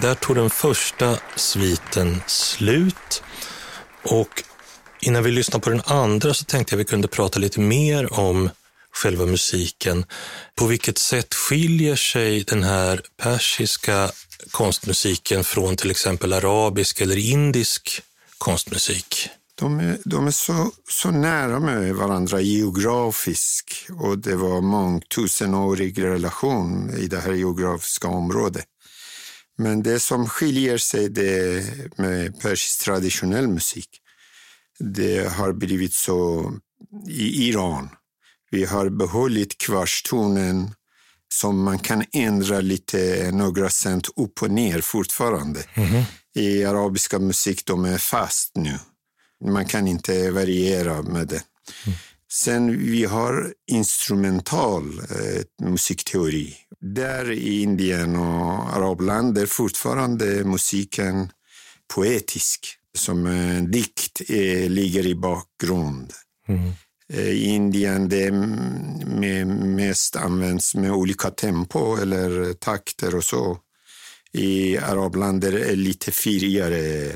där 0.00 0.14
tog 0.14 0.36
den 0.36 0.50
första 0.50 1.18
sviten 1.36 2.22
slut. 2.26 3.22
Och 4.02 4.42
innan 5.00 5.22
vi 5.22 5.30
lyssnar 5.30 5.60
på 5.60 5.70
den 5.70 5.82
andra 5.84 6.34
så 6.34 6.44
tänkte 6.44 6.74
jag 6.74 6.78
vi 6.78 6.84
kunde 6.84 7.08
prata 7.08 7.38
lite 7.38 7.60
mer 7.60 8.20
om 8.20 8.50
själva 8.92 9.26
musiken. 9.26 10.04
På 10.54 10.66
vilket 10.66 10.98
sätt 10.98 11.34
skiljer 11.34 11.96
sig 11.96 12.44
den 12.44 12.62
här 12.62 13.02
persiska 13.16 14.10
konstmusiken 14.50 15.44
från 15.44 15.76
till 15.76 15.90
exempel 15.90 16.32
arabisk 16.32 17.00
eller 17.00 17.16
indisk 17.16 18.02
konstmusik? 18.38 19.28
De 19.54 19.80
är, 19.80 19.98
de 20.04 20.26
är 20.26 20.30
så, 20.30 20.70
så 20.88 21.10
nära 21.10 21.60
med 21.60 21.94
varandra 21.94 22.40
geografiskt 22.40 23.72
och 24.00 24.18
det 24.18 24.36
var 24.36 24.60
mångtusenårig 24.60 26.02
relation 26.02 26.90
i 26.98 27.06
det 27.06 27.20
här 27.20 27.32
geografiska 27.32 28.08
området. 28.08 28.64
Men 29.58 29.82
det 29.82 30.00
som 30.00 30.28
skiljer 30.28 30.78
sig 30.78 31.08
det 31.08 31.64
med 31.96 32.40
persisk 32.40 32.84
traditionell 32.84 33.48
musik, 33.48 34.00
det 34.78 35.32
har 35.32 35.52
blivit 35.52 35.94
så 35.94 36.52
i 37.08 37.48
Iran. 37.48 37.88
Vi 38.50 38.64
har 38.64 38.88
behållit 38.88 39.58
kvarstonen 39.58 40.74
som 41.34 41.62
man 41.62 41.78
kan 41.78 42.04
ändra 42.12 42.60
lite, 42.60 43.30
några 43.32 43.70
cent 43.70 44.08
upp 44.16 44.42
och 44.42 44.50
ner 44.50 44.80
fortfarande. 44.80 45.64
Mm. 45.74 46.02
I 46.34 46.64
arabiska 46.64 47.18
musik, 47.18 47.66
de 47.66 47.84
är 47.84 47.98
fast 47.98 48.56
nu. 48.56 48.78
Man 49.44 49.66
kan 49.66 49.88
inte 49.88 50.30
variera 50.30 51.02
med 51.02 51.28
det. 51.28 51.42
Mm. 51.86 51.98
Sen 52.32 52.78
vi 52.78 53.04
har 53.04 53.52
instrumental 53.70 54.98
eh, 54.98 55.66
musikteori. 55.66 56.56
Där 56.80 57.30
i 57.30 57.62
Indien 57.62 58.16
och 58.16 58.76
arabländer 58.76 59.46
fortfarande 59.46 60.44
musiken 60.44 61.32
poetisk. 61.94 62.78
Som 62.98 63.26
en 63.26 63.70
dikt 63.70 64.22
eh, 64.28 64.70
ligger 64.70 65.06
i 65.06 65.14
bakgrund. 65.14 66.12
Mm. 66.48 66.72
Eh, 67.12 67.28
I 67.28 67.44
Indien 67.44 68.08
det 68.08 68.32
med, 68.32 69.46
mest 69.46 70.16
används 70.16 70.74
med 70.74 70.92
olika 70.92 71.30
tempo 71.30 71.96
eller 71.96 72.52
takter 72.52 73.14
och 73.14 73.24
så. 73.24 73.58
I 74.32 74.78
arabländer 74.78 75.52
är 75.52 75.70
det 75.70 75.76
lite 75.76 76.10
firigare 76.10 77.12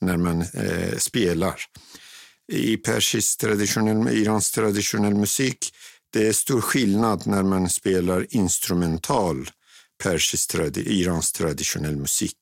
när 0.00 0.16
man 0.16 0.40
eh, 0.40 0.96
spelar. 0.98 1.60
I 2.52 2.76
persisk 2.76 3.40
traditionell, 3.40 4.16
iransk 4.16 4.54
traditionell 4.54 5.14
musik 5.14 5.74
det 6.12 6.28
är 6.28 6.32
stor 6.32 6.60
skillnad 6.60 7.26
när 7.26 7.42
man 7.42 7.70
spelar 7.70 8.26
instrumental 8.30 9.50
persisk, 10.02 10.54
iransk 10.76 11.36
traditionell 11.36 11.96
musik, 11.96 12.36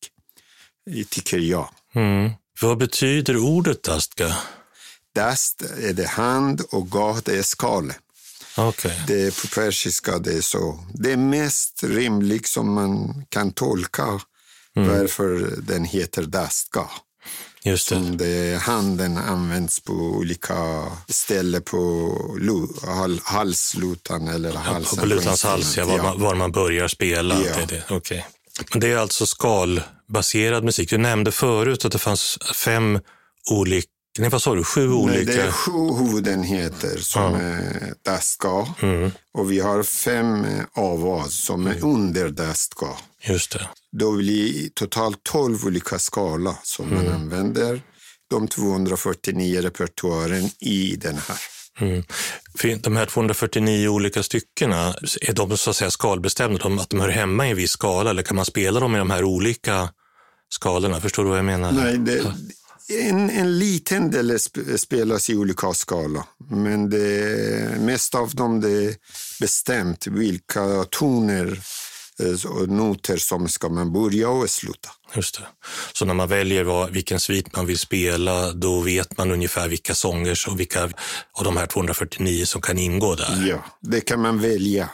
tycker 1.09 1.39
jag. 1.39 1.71
Mm. 1.95 2.31
Vad 2.61 2.79
betyder 2.79 3.37
ordet 3.37 3.83
dastka? 3.83 4.37
Dast 5.15 5.63
är 5.63 5.93
det 5.93 6.07
hand 6.07 6.61
och 6.61 6.91
ga 6.91 7.21
det 7.25 7.39
är 7.39 7.43
skal. 7.43 7.93
Okay. 8.57 8.93
Det 9.07 9.23
är 9.23 9.31
på 9.31 9.55
persiska 9.55 10.19
det 10.19 10.33
är 10.33 10.41
så. 10.41 10.85
Det 10.95 11.13
är 11.13 11.17
mest 11.17 11.85
rimligt 11.85 12.47
som 12.47 12.73
man 12.73 13.25
kan 13.29 13.53
tolka 13.53 14.21
mm. 14.77 14.89
varför 14.89 15.55
den 15.59 15.85
heter 15.85 16.23
dastka. 16.23 16.91
Just 17.67 17.89
det. 17.89 17.95
Som 17.95 18.17
det, 18.17 18.61
handen 18.63 19.19
används 19.19 19.81
på 19.81 19.93
olika 19.93 20.85
ställen 21.09 21.63
på 21.63 22.13
halslutan 23.23 24.29
eller 24.29 24.53
halsen. 24.53 24.97
Ja, 24.97 25.01
på 25.01 25.07
lutans 25.07 25.45
hals, 25.45 25.77
ja, 25.77 25.85
var, 25.85 25.99
Man, 25.99 26.21
var 26.21 26.35
man 26.35 26.53
börjar 26.53 26.89
spela. 26.89 27.35
Ja. 27.35 27.57
Det, 27.57 27.85
det. 27.89 27.95
Okay. 27.95 28.23
Men 28.71 28.81
det 28.81 28.93
är 28.93 28.97
alltså 28.97 29.27
skalbaserad 29.27 30.65
musik. 30.65 30.91
Du 30.91 30.99
nämnde 30.99 31.33
förut 31.33 31.85
att 31.85 31.93
det 31.93 31.99
fanns 31.99 32.39
fem 32.55 33.01
olika 33.51 33.89
Nej, 34.19 34.31
vad 34.31 34.43
sa 34.43 34.55
du? 34.55 34.65
Sju 34.65 34.93
olika? 34.93 35.17
Nej, 35.17 35.25
det 35.25 35.43
är 35.43 35.51
sju 35.51 36.05
huvudenheter 36.05 36.99
som 36.99 37.23
ja. 37.23 37.39
är 37.39 37.95
daska. 38.03 38.67
Mm. 38.83 39.11
Och 39.35 39.53
vi 39.53 39.61
har 39.61 39.83
fem 39.83 40.47
avas 40.75 41.35
som 41.35 41.67
är 41.67 41.71
mm. 41.71 41.89
under 41.89 42.29
daska. 42.29 42.87
Just 43.23 43.53
det. 43.53 43.69
Då 43.99 44.13
blir 44.13 44.69
totalt 44.75 45.23
tolv 45.23 45.67
olika 45.67 45.99
skala 45.99 46.59
som 46.63 46.93
mm. 46.93 47.05
man 47.05 47.15
använder. 47.15 47.81
De 48.31 48.49
249 48.49 49.61
repertoaren 49.61 50.51
i 50.61 50.97
den 50.97 51.17
här. 51.17 51.39
Mm. 51.81 52.03
De 52.81 52.97
här 52.97 53.07
249 53.07 53.89
olika 53.89 54.23
styckena, 54.23 54.95
är 55.21 55.33
de 55.33 55.57
så 55.57 55.71
att 55.71 55.77
säga 55.77 55.91
skalbestämda? 55.91 56.59
De, 56.59 56.79
att 56.79 56.91
de 56.91 57.01
hör 57.01 57.09
hemma 57.09 57.47
i 57.47 57.51
en 57.51 57.57
viss 57.57 57.71
skala 57.71 58.11
eller 58.11 58.23
kan 58.23 58.37
man 58.37 58.45
spela 58.45 58.81
dem 58.81 58.95
i 58.95 58.99
de 58.99 59.11
här 59.11 59.25
olika 59.25 59.89
skalorna? 60.49 61.01
Förstår 61.01 61.23
du 61.23 61.29
vad 61.29 61.39
jag 61.39 61.45
menar? 61.45 61.73
Nej, 61.73 61.99
det, 61.99 62.35
en, 62.89 63.31
en 63.31 63.59
liten 63.59 64.11
del 64.11 64.39
spelas 64.79 65.31
i 65.31 65.35
olika 65.35 65.73
skala, 65.73 66.27
men 66.51 66.91
det 66.91 67.81
mesta 67.81 68.19
av 68.19 68.35
dem 68.35 68.61
det 68.61 68.85
är 68.85 68.95
bestämt 69.41 70.07
vilka 70.07 70.85
toner 70.91 71.61
noter 72.67 73.17
som 73.17 73.49
ska 73.49 73.69
man 73.69 73.93
börja 73.93 74.29
och 74.29 74.51
sluta. 74.51 74.91
Just 75.15 75.39
det. 75.39 75.47
Så 75.93 76.05
när 76.05 76.15
man 76.15 76.29
väljer 76.29 76.65
vad, 76.65 76.91
vilken 76.91 77.21
svit 77.21 77.57
man 77.57 77.67
vill 77.67 77.79
spela, 77.79 78.53
då 78.53 78.81
vet 78.81 79.19
man 79.19 79.33
ungefär 79.33 79.69
vilka 79.69 79.95
sånger 79.95 80.39
och 80.49 80.61
vilka 80.61 80.85
av 81.33 81.45
de 81.45 81.57
här 81.57 81.67
249 81.67 82.45
som 82.45 82.61
kan 82.61 82.79
ingå 82.79 83.15
där? 83.15 83.47
Ja, 83.49 83.65
det 83.81 84.01
kan 84.01 84.21
man 84.21 84.41
välja. 84.41 84.91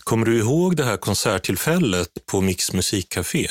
Kommer 0.00 0.26
du 0.26 0.38
ihåg 0.38 0.76
det 0.76 0.84
här 0.84 0.96
konserttillfället 0.96 2.08
på 2.26 2.40
Mix 2.40 2.72
musikcafé? 2.72 3.48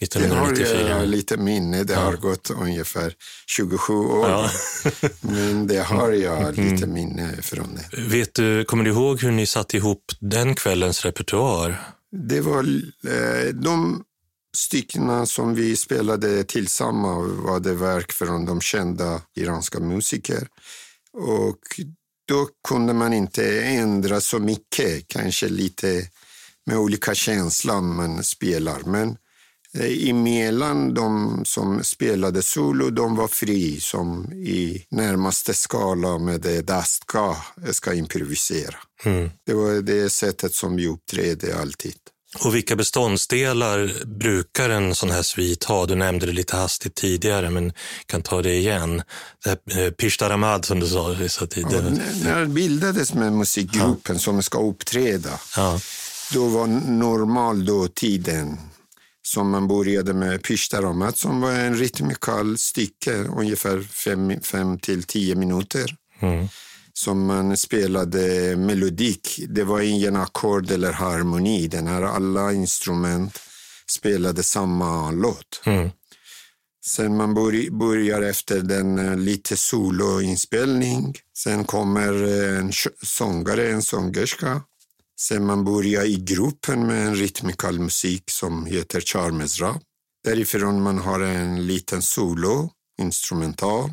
1994. 0.00 0.78
Det 0.78 0.92
har 0.92 1.00
jag 1.00 1.08
lite 1.08 1.36
minne. 1.36 1.84
Det 1.84 1.92
ja. 1.92 2.00
har 2.00 2.16
gått 2.16 2.50
ungefär 2.50 3.12
27 3.46 3.92
år. 3.92 4.28
Ja. 4.28 4.50
Men 5.20 5.66
det 5.66 5.78
har 5.78 6.12
jag 6.12 6.58
mm. 6.58 6.72
lite 6.72 6.86
minne 6.86 7.42
från 7.42 7.74
det. 7.74 8.00
Vet 8.02 8.34
du, 8.34 8.64
kommer 8.64 8.84
du 8.84 8.90
ihåg 8.90 9.22
hur 9.22 9.30
ni 9.30 9.46
satte 9.46 9.76
ihop 9.76 10.04
den 10.20 10.54
kvällens 10.54 11.04
repertoar? 11.04 11.95
Det 12.12 12.40
var 12.40 12.64
eh, 13.06 13.54
de 13.54 14.04
styckena 14.56 15.26
som 15.26 15.54
vi 15.54 15.76
spelade 15.76 16.44
tillsammans 16.44 17.32
var 17.32 17.60
det 17.60 17.74
verk 17.74 18.12
från 18.12 18.44
de 18.44 18.60
kända 18.60 19.22
iranska 19.34 19.80
musiker. 19.80 20.48
Och 21.12 21.60
då 22.28 22.48
kunde 22.68 22.92
man 22.94 23.12
inte 23.12 23.60
ändra 23.60 24.20
så 24.20 24.38
mycket, 24.38 25.08
kanske 25.08 25.48
lite 25.48 26.08
med 26.66 26.78
olika 26.78 27.14
känslan 27.14 27.94
man 27.94 28.24
spelar. 28.24 28.82
Men 28.86 29.16
emellan 29.80 30.94
de 30.94 31.40
som 31.44 31.84
spelade 31.84 32.42
solo, 32.42 32.90
de 32.90 33.16
var 33.16 33.28
fri 33.28 33.80
som 33.80 34.32
i 34.32 34.86
närmaste 34.90 35.54
skala 35.54 36.18
med 36.18 36.40
det 36.40 36.62
Dastka 36.62 37.36
ska 37.70 37.94
improvisera. 37.94 38.76
Mm. 39.04 39.30
Det 39.46 39.54
var 39.54 39.82
det 39.82 40.10
sättet 40.10 40.54
som 40.54 40.76
vi 40.76 40.88
uppträdde 40.88 41.58
alltid. 41.60 41.94
Och 42.44 42.54
vilka 42.54 42.76
beståndsdelar 42.76 44.04
brukar 44.04 44.70
en 44.70 44.94
sån 44.94 45.10
här 45.10 45.22
svit 45.22 45.64
ha? 45.64 45.86
Du 45.86 45.94
nämnde 45.94 46.26
det 46.26 46.32
lite 46.32 46.56
hastigt 46.56 46.94
tidigare, 46.94 47.50
men 47.50 47.72
kan 48.06 48.22
ta 48.22 48.42
det 48.42 48.54
igen. 48.54 49.02
Det 49.44 49.84
eh, 49.84 49.90
Pishtaramad 49.90 50.64
som 50.64 50.80
du 50.80 50.86
sa 50.86 51.08
vissa 51.08 51.46
tider. 51.46 51.82
Ja, 51.84 52.24
när 52.24 52.40
det 52.40 52.46
bildades 52.46 53.14
med 53.14 53.32
musikgruppen 53.32 54.16
ja. 54.16 54.18
som 54.18 54.42
ska 54.42 54.58
uppträda, 54.68 55.40
ja. 55.56 55.80
då 56.32 56.48
var 56.48 56.66
normal 56.66 57.64
då 57.64 57.88
tiden 57.88 58.58
som 59.26 59.50
man 59.50 59.68
började 59.68 60.14
med 60.14 60.42
Pishtaromat 60.42 61.18
som 61.18 61.40
var 61.40 61.52
en 61.52 61.76
rytmikal 61.76 62.58
stycke, 62.58 63.14
ungefär 63.14 63.80
fem, 63.80 64.40
fem 64.40 64.78
till 64.78 65.02
tio 65.02 65.34
minuter. 65.34 65.96
Mm. 66.20 66.48
Som 66.92 67.26
man 67.26 67.56
spelade 67.56 68.56
melodik. 68.56 69.40
Det 69.48 69.64
var 69.64 69.80
ingen 69.80 70.16
ackord 70.16 70.70
eller 70.70 70.92
harmoni. 70.92 71.68
Den 71.68 71.86
här 71.86 72.02
alla 72.02 72.52
instrument 72.52 73.38
spelade 73.90 74.42
samma 74.42 75.10
låt. 75.10 75.62
Mm. 75.64 75.90
Sen 76.86 77.16
man 77.16 77.34
börjar 77.78 78.22
efter 78.22 78.60
den 78.60 78.98
eh, 78.98 79.16
lite 79.16 79.56
soloinspelning. 79.56 81.14
Sen 81.38 81.64
kommer 81.64 82.22
en 82.58 82.72
sångare, 83.02 83.70
en 83.70 83.82
sångerska 83.82 84.62
Sen 85.20 85.46
man 85.46 85.64
började 85.64 86.06
i 86.06 86.16
gruppen 86.16 86.86
med 86.86 87.06
en 87.06 87.14
rytmikal 87.14 87.80
musik 87.80 88.30
som 88.30 88.66
heter 88.66 89.00
Charmezra. 89.00 89.80
Därifrån 90.24 90.82
man 90.82 90.98
har 90.98 91.20
en 91.20 91.66
liten 91.66 92.02
solo, 92.02 92.70
instrumental. 93.00 93.90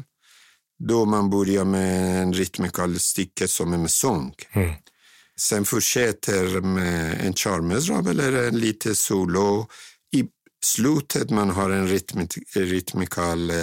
Då 0.87 1.05
man 1.05 1.29
börjar 1.29 1.65
med 1.65 2.21
en 2.21 2.33
rytmikal 2.33 2.99
stycke 2.99 3.47
som 3.47 3.73
är 3.73 3.77
med 3.77 3.91
sång. 3.91 4.33
Mm. 4.51 4.73
Sen 5.39 5.65
fortsätter 5.65 6.61
med 6.61 7.25
en 7.25 7.33
charmezrab 7.33 8.07
eller 8.07 8.47
en 8.47 8.59
lite 8.59 8.95
solo. 8.95 9.67
I 10.15 10.23
slutet 10.65 11.29
man 11.29 11.49
har 11.49 11.69
en 11.69 11.87
rytmikal 12.55 13.49
eh, 13.49 13.55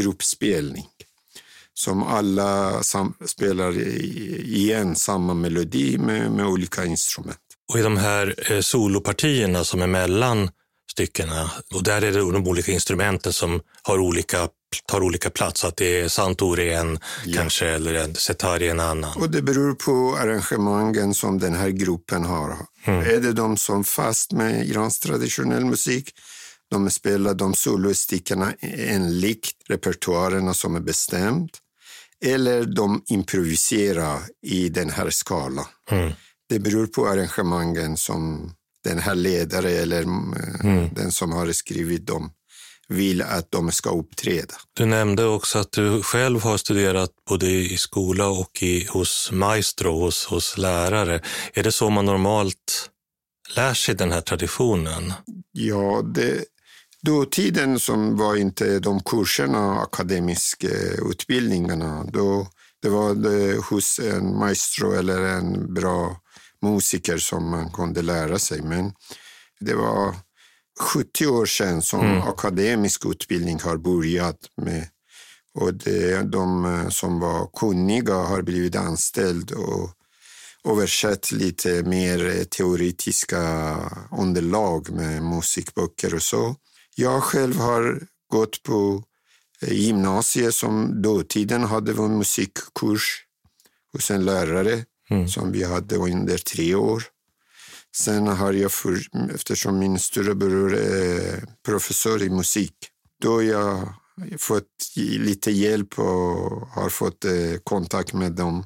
gruppspelning 0.00 0.86
som 1.80 2.02
alla 2.02 2.82
spelar 3.26 3.78
igen 3.78 4.96
samma 4.96 5.34
melodi 5.34 5.98
med, 5.98 6.32
med 6.32 6.46
olika 6.46 6.84
instrument. 6.84 7.38
Och 7.72 7.78
i 7.78 7.82
de 7.82 7.96
här 7.96 8.52
eh, 8.52 8.60
solopartierna 8.60 9.64
som 9.64 9.82
är 9.82 9.86
mellan 9.86 10.50
styckena. 10.90 11.50
Och 11.74 11.82
där 11.82 12.02
är 12.02 12.12
det 12.12 12.18
de 12.18 12.48
olika 12.48 12.72
instrumenten 12.72 13.32
som 13.32 13.60
har 13.82 13.98
olika, 13.98 14.48
tar 14.86 15.02
olika 15.02 15.30
plats. 15.30 15.64
Att 15.64 15.76
det 15.76 16.00
är 16.00 16.08
santur 16.08 16.60
i 16.60 16.72
en 16.74 16.98
ja. 17.24 17.38
kanske, 17.38 17.66
eller 17.66 17.94
en 17.94 18.14
setar 18.14 18.62
i 18.62 18.68
en 18.68 18.80
annan. 18.80 19.12
Och 19.16 19.30
det 19.30 19.42
beror 19.42 19.74
på 19.74 20.16
arrangemangen 20.16 21.14
som 21.14 21.38
den 21.38 21.54
här 21.54 21.68
gruppen 21.68 22.24
har. 22.24 22.56
Mm. 22.84 23.00
Är 23.00 23.20
det 23.20 23.32
de 23.32 23.56
som 23.56 23.84
fast 23.84 24.32
med 24.32 24.66
iransk 24.66 25.02
traditionell 25.02 25.64
musik 25.64 26.14
de 26.70 26.90
spelar 26.90 27.34
de 27.34 27.54
solostyckena 27.54 28.52
enligt 28.60 29.50
repertoarerna 29.68 30.54
som 30.54 30.76
är 30.76 30.80
bestämt 30.80 31.58
eller 32.24 32.64
de 32.64 33.02
improviserar 33.06 34.18
i 34.46 34.68
den 34.68 34.90
här 34.90 35.10
skalan. 35.10 35.64
Mm. 35.90 36.12
Det 36.48 36.58
beror 36.58 36.86
på 36.86 37.06
arrangemangen 37.06 37.96
som 37.96 38.52
den 38.84 38.98
här 38.98 39.14
ledare 39.14 39.70
eller 39.70 40.02
eh, 40.02 40.64
mm. 40.64 40.88
den 40.94 41.12
som 41.12 41.32
har 41.32 41.52
skrivit 41.52 42.06
dem 42.06 42.32
vill 42.90 43.22
att 43.22 43.50
de 43.50 43.72
ska 43.72 43.90
uppträda. 43.90 44.54
Du 44.74 44.86
nämnde 44.86 45.24
också 45.24 45.58
att 45.58 45.72
du 45.72 46.02
själv 46.02 46.42
har 46.42 46.56
studerat 46.56 47.10
både 47.28 47.46
i 47.46 47.76
skola 47.76 48.28
och 48.28 48.62
i, 48.62 48.86
hos 48.90 49.30
maestro, 49.32 50.00
hos, 50.00 50.26
hos 50.26 50.58
lärare. 50.58 51.22
Är 51.54 51.62
det 51.62 51.72
så 51.72 51.90
man 51.90 52.06
normalt 52.06 52.90
lär 53.56 53.74
sig 53.74 53.94
den 53.94 54.12
här 54.12 54.20
traditionen? 54.20 55.12
Ja, 55.52 56.02
det, 56.14 56.44
dåtiden 57.02 57.80
som 57.80 58.16
var 58.16 58.36
inte 58.36 58.78
de 58.78 59.00
kurserna, 59.00 59.80
akademiska 59.80 60.68
utbildningarna, 61.10 62.04
då 62.04 62.46
det 62.82 62.88
var 62.88 63.14
det 63.14 63.56
hos 63.64 63.98
en 63.98 64.38
maestro 64.38 64.92
eller 64.92 65.20
en 65.20 65.74
bra 65.74 66.16
musiker 66.62 67.18
som 67.18 67.50
man 67.50 67.70
kunde 67.70 68.02
lära 68.02 68.38
sig. 68.38 68.62
Men 68.62 68.92
det 69.60 69.74
var 69.74 70.14
70 70.80 71.26
år 71.26 71.46
sedan 71.46 71.82
som 71.82 72.00
mm. 72.00 72.22
akademisk 72.22 73.06
utbildning 73.06 73.60
har 73.60 73.76
börjat 73.76 74.38
med 74.56 74.88
och 75.54 75.74
det, 75.74 76.22
de 76.22 76.86
som 76.90 77.20
var 77.20 77.50
kunniga 77.60 78.14
har 78.14 78.42
blivit 78.42 78.76
anställda 78.76 79.56
och 79.56 79.90
översatt 80.64 81.32
lite 81.32 81.82
mer 81.82 82.44
teoretiska 82.44 83.76
underlag 84.18 84.90
med 84.90 85.22
musikböcker 85.22 86.14
och 86.14 86.22
så. 86.22 86.56
Jag 87.00 87.22
själv 87.22 87.56
har 87.56 88.02
gått 88.32 88.62
på 88.62 89.04
gymnasiet 89.60 90.54
som 90.54 91.02
dåtiden 91.02 91.64
hade 91.64 91.92
en 91.92 92.18
musikkurs 92.18 93.24
hos 93.92 94.10
en 94.10 94.24
lärare 94.24 94.84
mm. 95.10 95.28
som 95.28 95.52
vi 95.52 95.64
hade 95.64 95.96
under 95.96 96.38
tre 96.38 96.74
år. 96.74 97.04
Sen 97.96 98.26
har 98.26 98.52
jag, 98.52 98.72
för, 98.72 99.00
eftersom 99.34 99.78
min 99.78 99.98
storebror 99.98 100.74
är 100.74 101.44
professor 101.66 102.22
i 102.22 102.30
musik, 102.30 102.74
då 103.22 103.32
har 103.32 103.42
jag 103.42 103.94
fått 104.38 104.96
lite 104.96 105.50
hjälp 105.50 105.98
och 105.98 106.68
har 106.68 106.88
fått 106.88 107.24
eh, 107.24 107.56
kontakt 107.64 108.12
med 108.12 108.32
dem. 108.32 108.64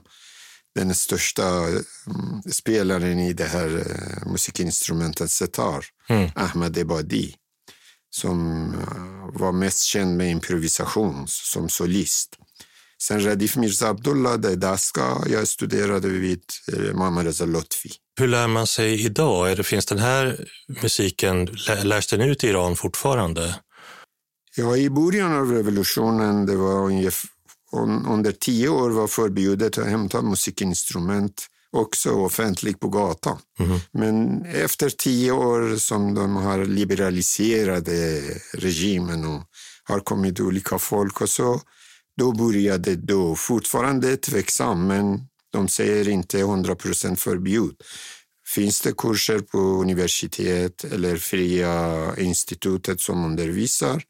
Den 0.75 0.95
största 0.95 1.67
mm, 1.67 2.43
spelaren 2.53 3.19
i 3.19 3.33
det 3.33 3.45
här 3.45 3.77
eh, 3.77 4.31
musikinstrumentet 4.33 5.31
setar, 5.31 5.85
mm. 6.09 6.31
Ahmed 6.35 6.79
Ebadi 6.79 7.37
som 8.15 8.69
eh, 8.75 9.41
var 9.41 9.53
mest 9.53 9.83
känd 9.83 10.17
med 10.17 10.31
improvisation 10.31 11.25
som 11.29 11.69
solist. 11.69 12.39
Sen 13.03 13.25
Radif 13.25 13.57
Mirza 13.57 13.89
Abdullah, 13.89 14.35
det 14.35 14.51
är 14.51 14.57
daska 14.57 15.17
jag 15.27 15.49
studerade 15.49 16.09
vid 16.09 16.43
eh, 16.73 16.79
Muhammad 16.79 17.27
Reza 17.27 17.45
Lotfi. 17.45 17.91
Hur 18.21 18.29
lär 18.29 18.49
man 18.49 18.67
sig 18.67 19.05
idag? 19.05 19.51
Är 19.51 19.57
det, 19.57 19.63
finns 19.63 19.87
den 19.87 19.99
här 19.99 20.49
musiken, 20.83 21.49
lärs 21.83 22.07
den 22.07 22.21
ut 22.21 22.45
i 22.45 22.49
Iran 22.49 22.77
fortfarande? 22.77 23.55
Ja, 24.57 24.77
i 24.77 24.91
början 24.91 25.33
av 25.33 25.53
revolutionen, 25.53 26.47
det 26.47 26.57
var 26.57 26.85
ungefär, 26.85 27.31
under 28.09 28.33
tio 28.33 28.69
år 28.69 28.91
var 28.91 29.07
förbjudet 29.07 29.79
att 29.79 29.87
hämta 29.87 30.23
musikinstrument 30.23 31.47
också 31.75 32.11
offentligt 32.11 32.81
på 32.81 32.89
gatan. 32.89 33.39
Mm. 33.59 33.79
Men 33.93 34.45
efter 34.45 34.91
tio 34.91 35.33
år 35.33 35.77
som 35.77 36.15
de 36.15 36.37
har 36.37 36.65
liberaliserat 36.65 37.89
regimen 38.55 39.25
och 39.25 39.43
har 39.85 40.01
kommit 40.01 40.41
olika 40.41 40.79
folk 40.79 41.21
och 41.21 41.29
så, 41.29 41.61
då 42.17 42.33
började 42.33 42.97
då, 42.97 43.37
fortfarande 43.37 44.17
tveksam, 44.17 44.87
men 44.87 45.21
de 45.53 45.69
säger 45.69 46.09
inte 46.09 46.41
100 46.41 46.75
procent 46.75 47.21
förbjud. 47.21 47.75
Finns 48.47 48.81
det 48.81 48.97
kurser 48.97 49.39
på 49.39 49.59
universitet 49.59 50.85
eller 50.85 51.17
fria 51.17 52.15
institutet 52.19 53.01
som 53.01 53.25
undervisar 53.25 54.03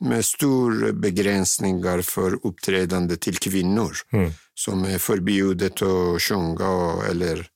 med 0.00 0.24
stora 0.24 0.92
begränsningar 0.92 2.02
för 2.02 2.46
uppträdande 2.46 3.16
till 3.16 3.38
kvinnor. 3.38 3.96
Mm 4.12 4.32
som 4.64 4.84
är 4.84 4.98
förbjudet 4.98 5.82
att 5.82 6.22
sjunga. 6.22 7.02
Eller, 7.10 7.46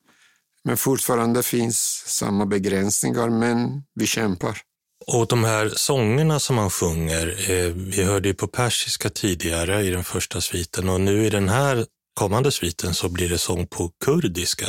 men 0.65 0.77
fortfarande 0.77 1.43
finns 1.43 2.05
samma 2.07 2.47
begränsningar, 2.47 3.29
men 3.29 3.83
vi 3.95 4.07
kämpar. 4.07 4.59
Och 5.07 5.27
de 5.27 5.45
här 5.45 5.73
sångerna 5.77 6.41
som 6.41 6.57
man 6.57 6.71
sjunger, 6.71 7.51
eh, 7.51 7.73
vi 7.75 8.05
hörde 8.05 8.29
ju 8.29 8.35
på 8.35 8.47
persiska 8.47 9.11
tidigare 9.11 9.83
i 9.83 9.91
den 9.91 10.05
första 10.05 10.41
sviten 10.41 10.89
och 10.89 11.01
nu 11.01 11.27
i 11.27 11.31
den 11.31 11.49
här 11.49 11.87
kommande 12.15 12.53
sviten 12.53 12.95
så 12.95 13.09
blir 13.09 13.29
det 13.29 13.39
sång 13.39 13.67
på 13.67 13.91
kurdiska. 14.05 14.67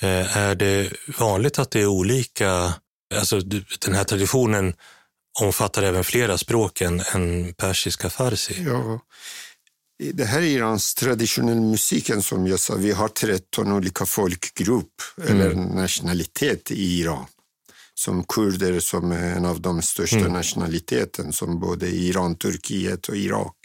Eh, 0.00 0.36
är 0.36 0.54
det 0.54 0.92
vanligt 1.18 1.58
att 1.58 1.70
det 1.70 1.80
är 1.80 1.86
olika, 1.86 2.74
alltså 3.14 3.40
den 3.80 3.94
här 3.94 4.04
traditionen 4.04 4.74
omfattar 5.40 5.82
även 5.82 6.04
flera 6.04 6.38
språk 6.38 6.80
än, 6.80 7.00
än 7.14 7.54
persiska 7.54 8.10
farsi? 8.10 8.64
Ja, 8.66 9.00
det 9.98 10.24
här 10.24 10.38
är 10.38 10.46
Irans 10.46 10.94
traditionella 10.94 11.60
musiken 11.60 12.22
som 12.22 12.46
jag 12.46 12.60
sa. 12.60 12.74
Vi 12.74 12.92
har 12.92 13.08
13 13.08 13.72
olika 13.72 14.06
folkgrupp 14.06 15.02
mm. 15.18 15.40
eller 15.40 15.54
nationalitet 15.54 16.70
i 16.70 17.00
Iran. 17.00 17.26
Som 17.94 18.24
kurder 18.24 18.80
som 18.80 19.12
är 19.12 19.36
en 19.36 19.44
av 19.44 19.60
de 19.60 19.82
största 19.82 20.16
mm. 20.16 20.32
nationaliteterna 20.32 21.32
som 21.32 21.60
både 21.60 21.88
Iran, 21.88 22.36
Turkiet 22.36 23.08
och 23.08 23.16
Irak. 23.16 23.56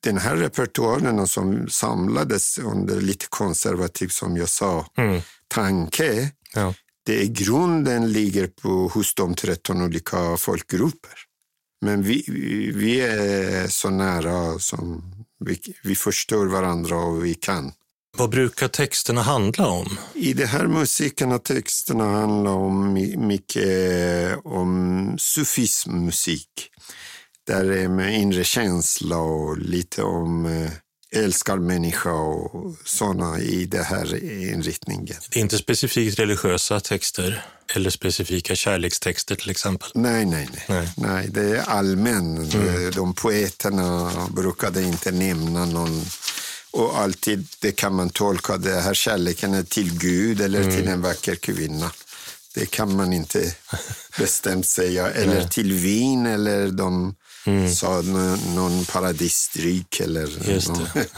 Den 0.00 0.18
här 0.18 0.36
repertoaren 0.36 1.28
som 1.28 1.68
samlades 1.68 2.58
under 2.58 3.00
lite 3.00 3.26
konservativ, 3.28 4.08
som 4.08 4.36
jag 4.36 4.48
sa, 4.48 4.86
mm. 4.96 5.20
tanke. 5.48 6.30
Ja. 6.54 6.74
Det 7.08 7.22
är 7.22 7.26
grunden 7.26 8.12
ligger 8.12 8.46
på 8.46 8.88
hos 8.88 9.14
de 9.14 9.34
13 9.34 9.82
olika 9.82 10.36
folkgrupper. 10.36 11.12
Men 11.84 12.02
vi, 12.02 12.24
vi 12.74 13.00
är 13.00 13.68
så 13.68 13.90
nära 13.90 14.58
som 14.58 15.12
vi, 15.44 15.60
vi 15.82 15.94
förstår 15.94 16.46
varandra 16.46 16.96
och 16.96 17.24
vi 17.24 17.34
kan. 17.34 17.72
Vad 18.18 18.30
brukar 18.30 18.68
texterna 18.68 19.22
handla 19.22 19.68
om? 19.68 19.98
I 20.14 20.32
de 20.32 20.46
här 20.46 20.66
musikerna 20.66 21.38
texterna 21.38 22.04
handlar 22.04 22.52
om 22.52 22.92
mycket 23.18 24.38
om 24.44 25.14
sufismmusik. 25.18 26.70
Där 27.46 27.64
det 27.64 27.80
är 27.80 27.88
med 27.88 28.20
inre 28.20 28.44
känsla 28.44 29.18
och 29.18 29.58
lite 29.58 30.02
om 30.02 30.46
eh, 30.46 30.70
älskar 31.10 31.56
människa 31.56 32.12
och 32.12 32.76
sådana 32.84 33.40
i 33.40 33.66
den 33.66 33.84
här 33.84 34.24
inriktningen. 34.24 35.16
Det 35.30 35.38
är 35.38 35.42
inte 35.42 35.58
specifikt 35.58 36.18
religiösa 36.18 36.80
texter 36.80 37.44
eller 37.74 37.90
specifika 37.90 38.54
kärlekstexter 38.54 39.34
till 39.34 39.50
exempel? 39.50 39.88
Nej, 39.94 40.24
nej, 40.24 40.48
nej. 40.52 40.64
nej. 40.68 40.88
nej 40.96 41.28
det 41.30 41.58
är 41.58 41.62
allmän. 41.62 42.50
Mm. 42.50 42.90
De 42.90 43.14
poeterna 43.14 44.12
brukade 44.30 44.82
inte 44.82 45.10
nämna 45.10 45.64
någon 45.64 46.04
och 46.70 46.98
alltid 46.98 47.46
det 47.60 47.72
kan 47.72 47.94
man 47.94 48.10
tolka 48.10 48.56
det 48.56 48.80
här 48.80 48.94
kärleken 48.94 49.54
är 49.54 49.62
till 49.62 49.98
Gud 49.98 50.40
eller 50.40 50.60
mm. 50.60 50.76
till 50.76 50.88
en 50.88 51.02
vacker 51.02 51.34
kvinna. 51.34 51.90
Det 52.54 52.66
kan 52.66 52.96
man 52.96 53.12
inte 53.12 53.54
bestämt 54.18 54.66
säga. 54.66 55.10
Eller 55.10 55.48
till 55.48 55.72
vin 55.72 56.26
eller 56.26 56.68
de 56.68 57.14
mm. 57.46 57.70
sa 57.70 58.02
någon 58.54 58.84
paradisdryck. 58.84 60.00
Eller 60.00 60.26
det. 60.46 61.08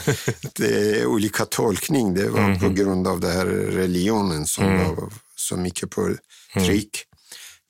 det 0.54 1.00
är 1.00 1.06
olika 1.06 1.44
tolkning. 1.44 2.14
Det 2.14 2.28
var 2.28 2.40
mm. 2.40 2.60
på 2.60 2.68
grund 2.68 3.08
av 3.08 3.20
den 3.20 3.30
här 3.30 3.46
religionen 3.46 4.46
som 4.46 4.64
mm. 4.64 4.88
var 4.88 5.12
så 5.36 5.56
mycket 5.56 5.90
på 5.90 6.16
tryck. 6.54 7.04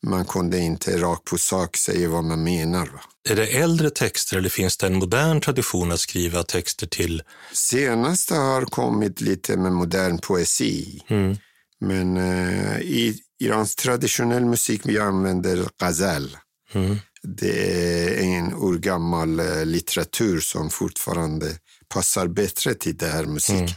Man 0.06 0.24
kunde 0.24 0.58
inte 0.58 0.98
rakt 0.98 1.24
på 1.24 1.38
sak 1.38 1.76
säga 1.76 2.08
vad 2.08 2.24
man 2.24 2.44
menar. 2.44 2.86
Va? 2.86 3.00
Är 3.28 3.36
det 3.36 3.46
äldre 3.46 3.90
texter 3.90 4.36
eller 4.36 4.48
finns 4.48 4.76
det 4.76 4.86
en 4.86 4.94
modern 4.94 5.40
tradition 5.40 5.92
att 5.92 6.00
skriva 6.00 6.42
texter 6.42 6.86
till? 6.86 7.22
Senaste 7.52 8.34
har 8.34 8.62
kommit 8.62 9.20
lite 9.20 9.56
med 9.56 9.72
modern 9.72 10.18
poesi. 10.18 11.02
Mm. 11.08 11.36
Men 11.80 12.16
uh, 12.16 12.80
i 12.80 13.18
Irans 13.40 13.76
traditionell 13.76 14.44
musik 14.44 14.80
vi 14.84 14.98
använder 14.98 15.68
ghazal. 15.80 16.36
Mm. 16.72 16.98
Det 17.22 18.18
är 18.18 18.38
en 18.38 18.54
urgammal 18.54 19.40
uh, 19.40 19.64
litteratur 19.64 20.40
som 20.40 20.70
fortfarande 20.70 21.46
passar 21.88 22.26
bättre 22.26 22.74
till 22.74 22.96
den 22.96 23.10
här 23.10 23.24
musiken. 23.24 23.58
Mm. 23.58 23.74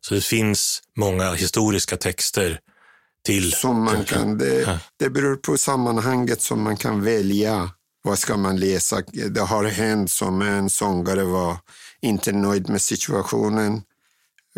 Så 0.00 0.14
det 0.14 0.24
finns 0.24 0.82
många 0.96 1.32
historiska 1.32 1.96
texter 1.96 2.60
till? 3.24 3.52
Som 3.52 3.84
man 3.84 4.04
kan, 4.04 4.38
det, 4.38 4.80
det 4.98 5.10
beror 5.10 5.36
på 5.36 5.58
sammanhanget 5.58 6.42
som 6.42 6.62
man 6.62 6.76
kan 6.76 7.04
välja. 7.04 7.70
Vad 8.04 8.18
ska 8.18 8.36
man 8.36 8.60
läsa? 8.60 9.02
Det 9.30 9.40
har 9.40 9.64
hänt 9.64 10.10
som 10.10 10.42
en 10.42 10.70
sångare 10.70 11.24
var 11.24 11.56
inte 12.00 12.32
nöjd 12.32 12.68
med 12.68 12.82
situationen. 12.82 13.82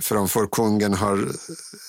Framför 0.03 0.47
kungen 0.47 0.95
har 0.95 1.29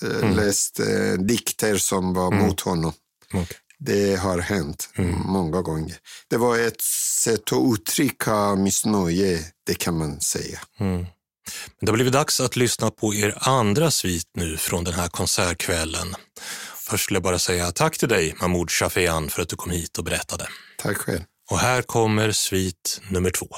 eh, 0.02 0.22
mm. 0.22 0.36
läst 0.36 0.80
eh, 0.80 1.12
dikter 1.12 1.76
som 1.76 2.14
var 2.14 2.26
mm. 2.26 2.46
mot 2.46 2.60
honom. 2.60 2.92
Okay. 3.32 3.56
Det 3.78 4.16
har 4.16 4.38
hänt 4.38 4.90
mm. 4.96 5.20
många 5.24 5.62
gånger. 5.62 5.96
Det 6.30 6.36
var 6.36 6.58
ett 6.58 6.80
sätt 7.24 7.52
att 7.52 7.74
uttrycka 7.74 8.54
missnöje, 8.54 9.44
det 9.66 9.74
kan 9.74 9.98
man 9.98 10.20
säga. 10.20 10.60
Mm. 10.80 11.06
Det 11.80 11.86
har 11.86 11.94
blivit 11.94 12.12
dags 12.12 12.40
att 12.40 12.56
lyssna 12.56 12.90
på 12.90 13.14
er 13.14 13.38
andra 13.40 13.90
svit 13.90 14.30
nu 14.34 14.56
från 14.56 14.84
den 14.84 14.94
här 14.94 15.08
konsertkvällen. 15.08 16.14
Först 16.76 17.10
vill 17.10 17.14
jag 17.14 17.22
bara 17.22 17.38
säga 17.38 17.72
tack 17.72 17.98
till 17.98 18.08
dig, 18.08 18.34
Mahmoud 18.40 18.70
Shafian, 18.70 19.28
för 19.30 19.42
att 19.42 19.48
du 19.48 19.56
kom 19.56 19.70
hit 19.70 19.98
och 19.98 20.04
berättade. 20.04 20.48
Tack 20.78 20.96
själv. 20.96 21.20
Och 21.50 21.58
här 21.58 21.82
kommer 21.82 22.30
svit 22.32 23.00
nummer 23.10 23.30
två. 23.30 23.48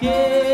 Yeah. 0.00 0.45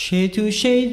چه 0.10 0.28
تو 0.28 0.50
ای 0.68 0.86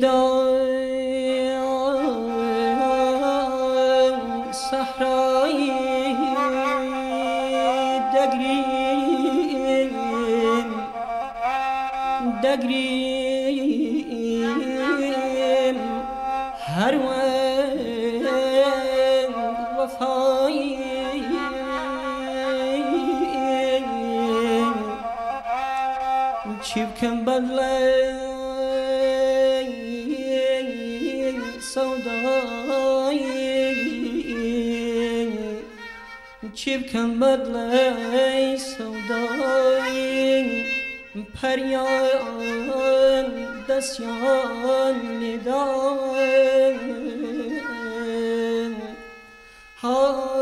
好。 49.78 50.35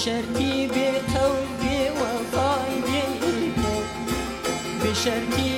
بشرتي 0.00 0.66
بتوبي 0.66 1.78
وفاي 2.00 2.74
بإلهي 2.84 3.50
بشرتي 4.82 5.49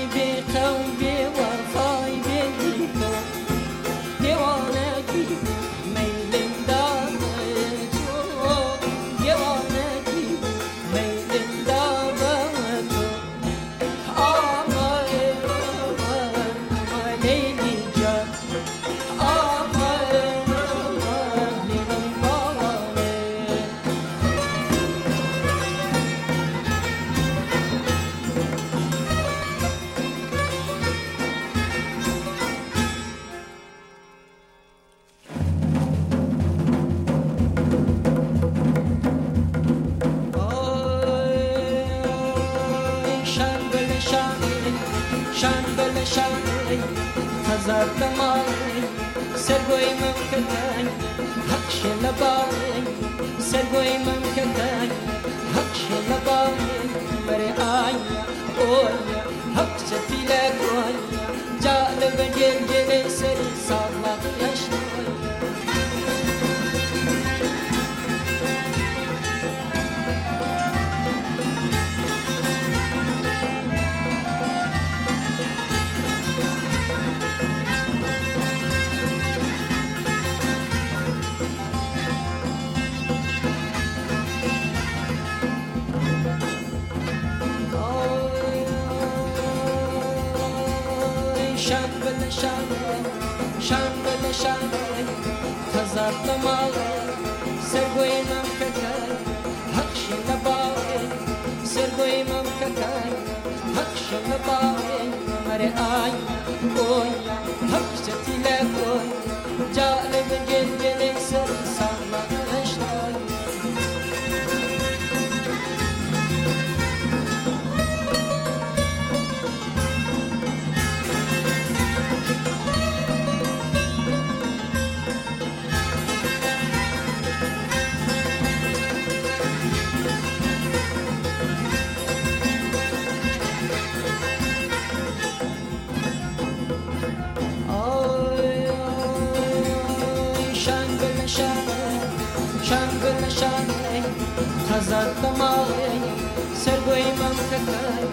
ሰርጎይ 146.64 147.04
መምከካይ 147.20 148.04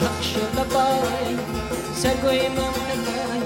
ሐቅሽ 0.00 0.30
ለባይ 0.56 1.28
ሰርጎይ 2.00 2.42
መምከካይ 2.56 3.42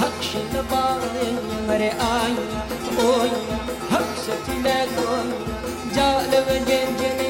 ሐቅሽ 0.00 0.30
ለባይ 0.54 1.30
መሪአኝ 1.68 2.36
ኦኝ 3.06 3.34
ሐቅ 3.92 4.10
ሰቲ 4.24 4.46
ለጎኝ 4.66 5.30
ጃለበጀንጀኔ 5.96 7.20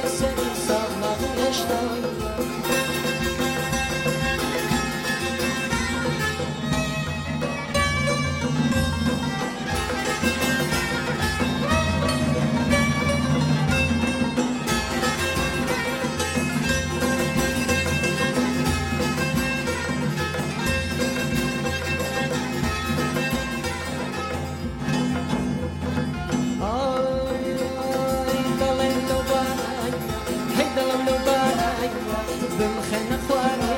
بمخن 32.62 33.10
خواره 33.26 33.76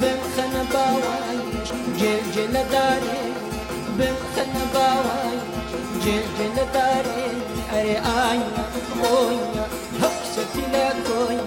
بمخن 0.00 0.54
باوایش 0.72 1.68
جل 1.98 2.24
جل 2.34 2.52
داره. 2.72 3.20
بمخن 3.98 4.54
باوایش 4.74 5.70
جل 6.04 6.26
جل 6.38 6.58
داره. 6.74 7.24
اره 7.72 7.96
آیا 8.28 8.52
مویا 9.00 9.64
حق 10.00 10.20
شتیلا 10.32 10.88
کویا 11.06 11.44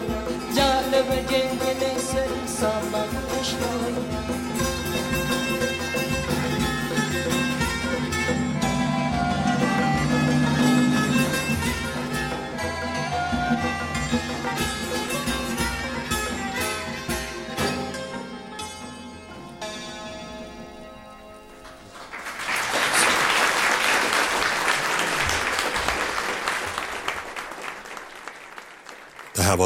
جالب 0.55 1.09
جنگل 1.31 1.81
سر 2.09 2.31
سامان. 2.59 3.06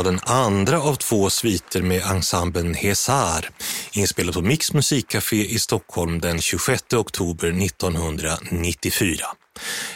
Var 0.04 0.12
den 0.12 0.20
andra 0.24 0.82
av 0.82 0.96
två 0.96 1.30
sviter 1.30 1.82
med 1.82 2.02
ensemblen 2.02 2.74
Hesar, 2.74 3.50
inspelad 3.92 4.34
på 4.34 4.42
Mix 4.42 4.74
musikcafé 4.74 5.46
i 5.46 5.60
Stockholm 5.60 6.20
den 6.20 6.42
26 6.42 6.94
oktober 6.94 7.48
1994. 7.48 9.26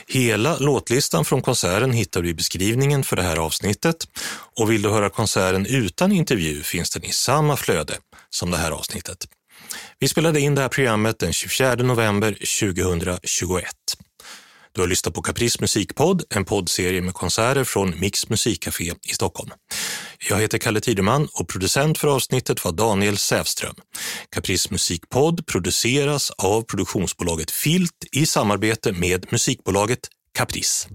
Hela 0.07 0.57
låtlistan 0.57 1.25
från 1.25 1.41
konserten 1.41 1.91
hittar 1.91 2.21
du 2.21 2.29
i 2.29 2.33
beskrivningen 2.33 3.03
för 3.03 3.15
det 3.15 3.23
här 3.23 3.37
avsnittet 3.37 3.95
och 4.59 4.71
vill 4.71 4.81
du 4.81 4.89
höra 4.89 5.09
konserten 5.09 5.65
utan 5.65 6.11
intervju 6.11 6.63
finns 6.63 6.89
den 6.89 7.03
i 7.03 7.11
samma 7.11 7.57
flöde 7.57 7.93
som 8.29 8.51
det 8.51 8.57
här 8.57 8.71
avsnittet. 8.71 9.27
Vi 9.99 10.07
spelade 10.07 10.39
in 10.39 10.55
det 10.55 10.61
här 10.61 10.69
programmet 10.69 11.19
den 11.19 11.33
24 11.33 11.75
november 11.75 12.31
2021. 12.31 13.65
Du 14.75 14.81
har 14.81 14.87
lyssnat 14.87 15.13
på 15.13 15.21
Caprice 15.21 15.57
musikpodd, 15.61 16.23
en 16.29 16.45
poddserie 16.45 17.01
med 17.01 17.13
konserter 17.13 17.63
från 17.63 17.99
Mix 17.99 18.29
musikcafé 18.29 18.83
i 18.83 19.13
Stockholm. 19.13 19.51
Jag 20.29 20.37
heter 20.37 20.57
Kalle 20.57 20.79
Tideman 20.79 21.27
och 21.33 21.47
producent 21.47 21.97
för 21.97 22.07
avsnittet 22.07 22.65
var 22.65 22.71
Daniel 22.71 23.17
Sävström. 23.17 23.75
Caprice 24.31 24.67
musikpodd 24.71 25.45
produceras 25.45 26.31
av 26.31 26.61
produktionsbolaget 26.61 27.51
Filt 27.51 28.05
i 28.11 28.25
samarbete 28.25 28.91
med 28.91 29.31
musikbolaget 29.31 29.99
Caprice. 30.37 30.87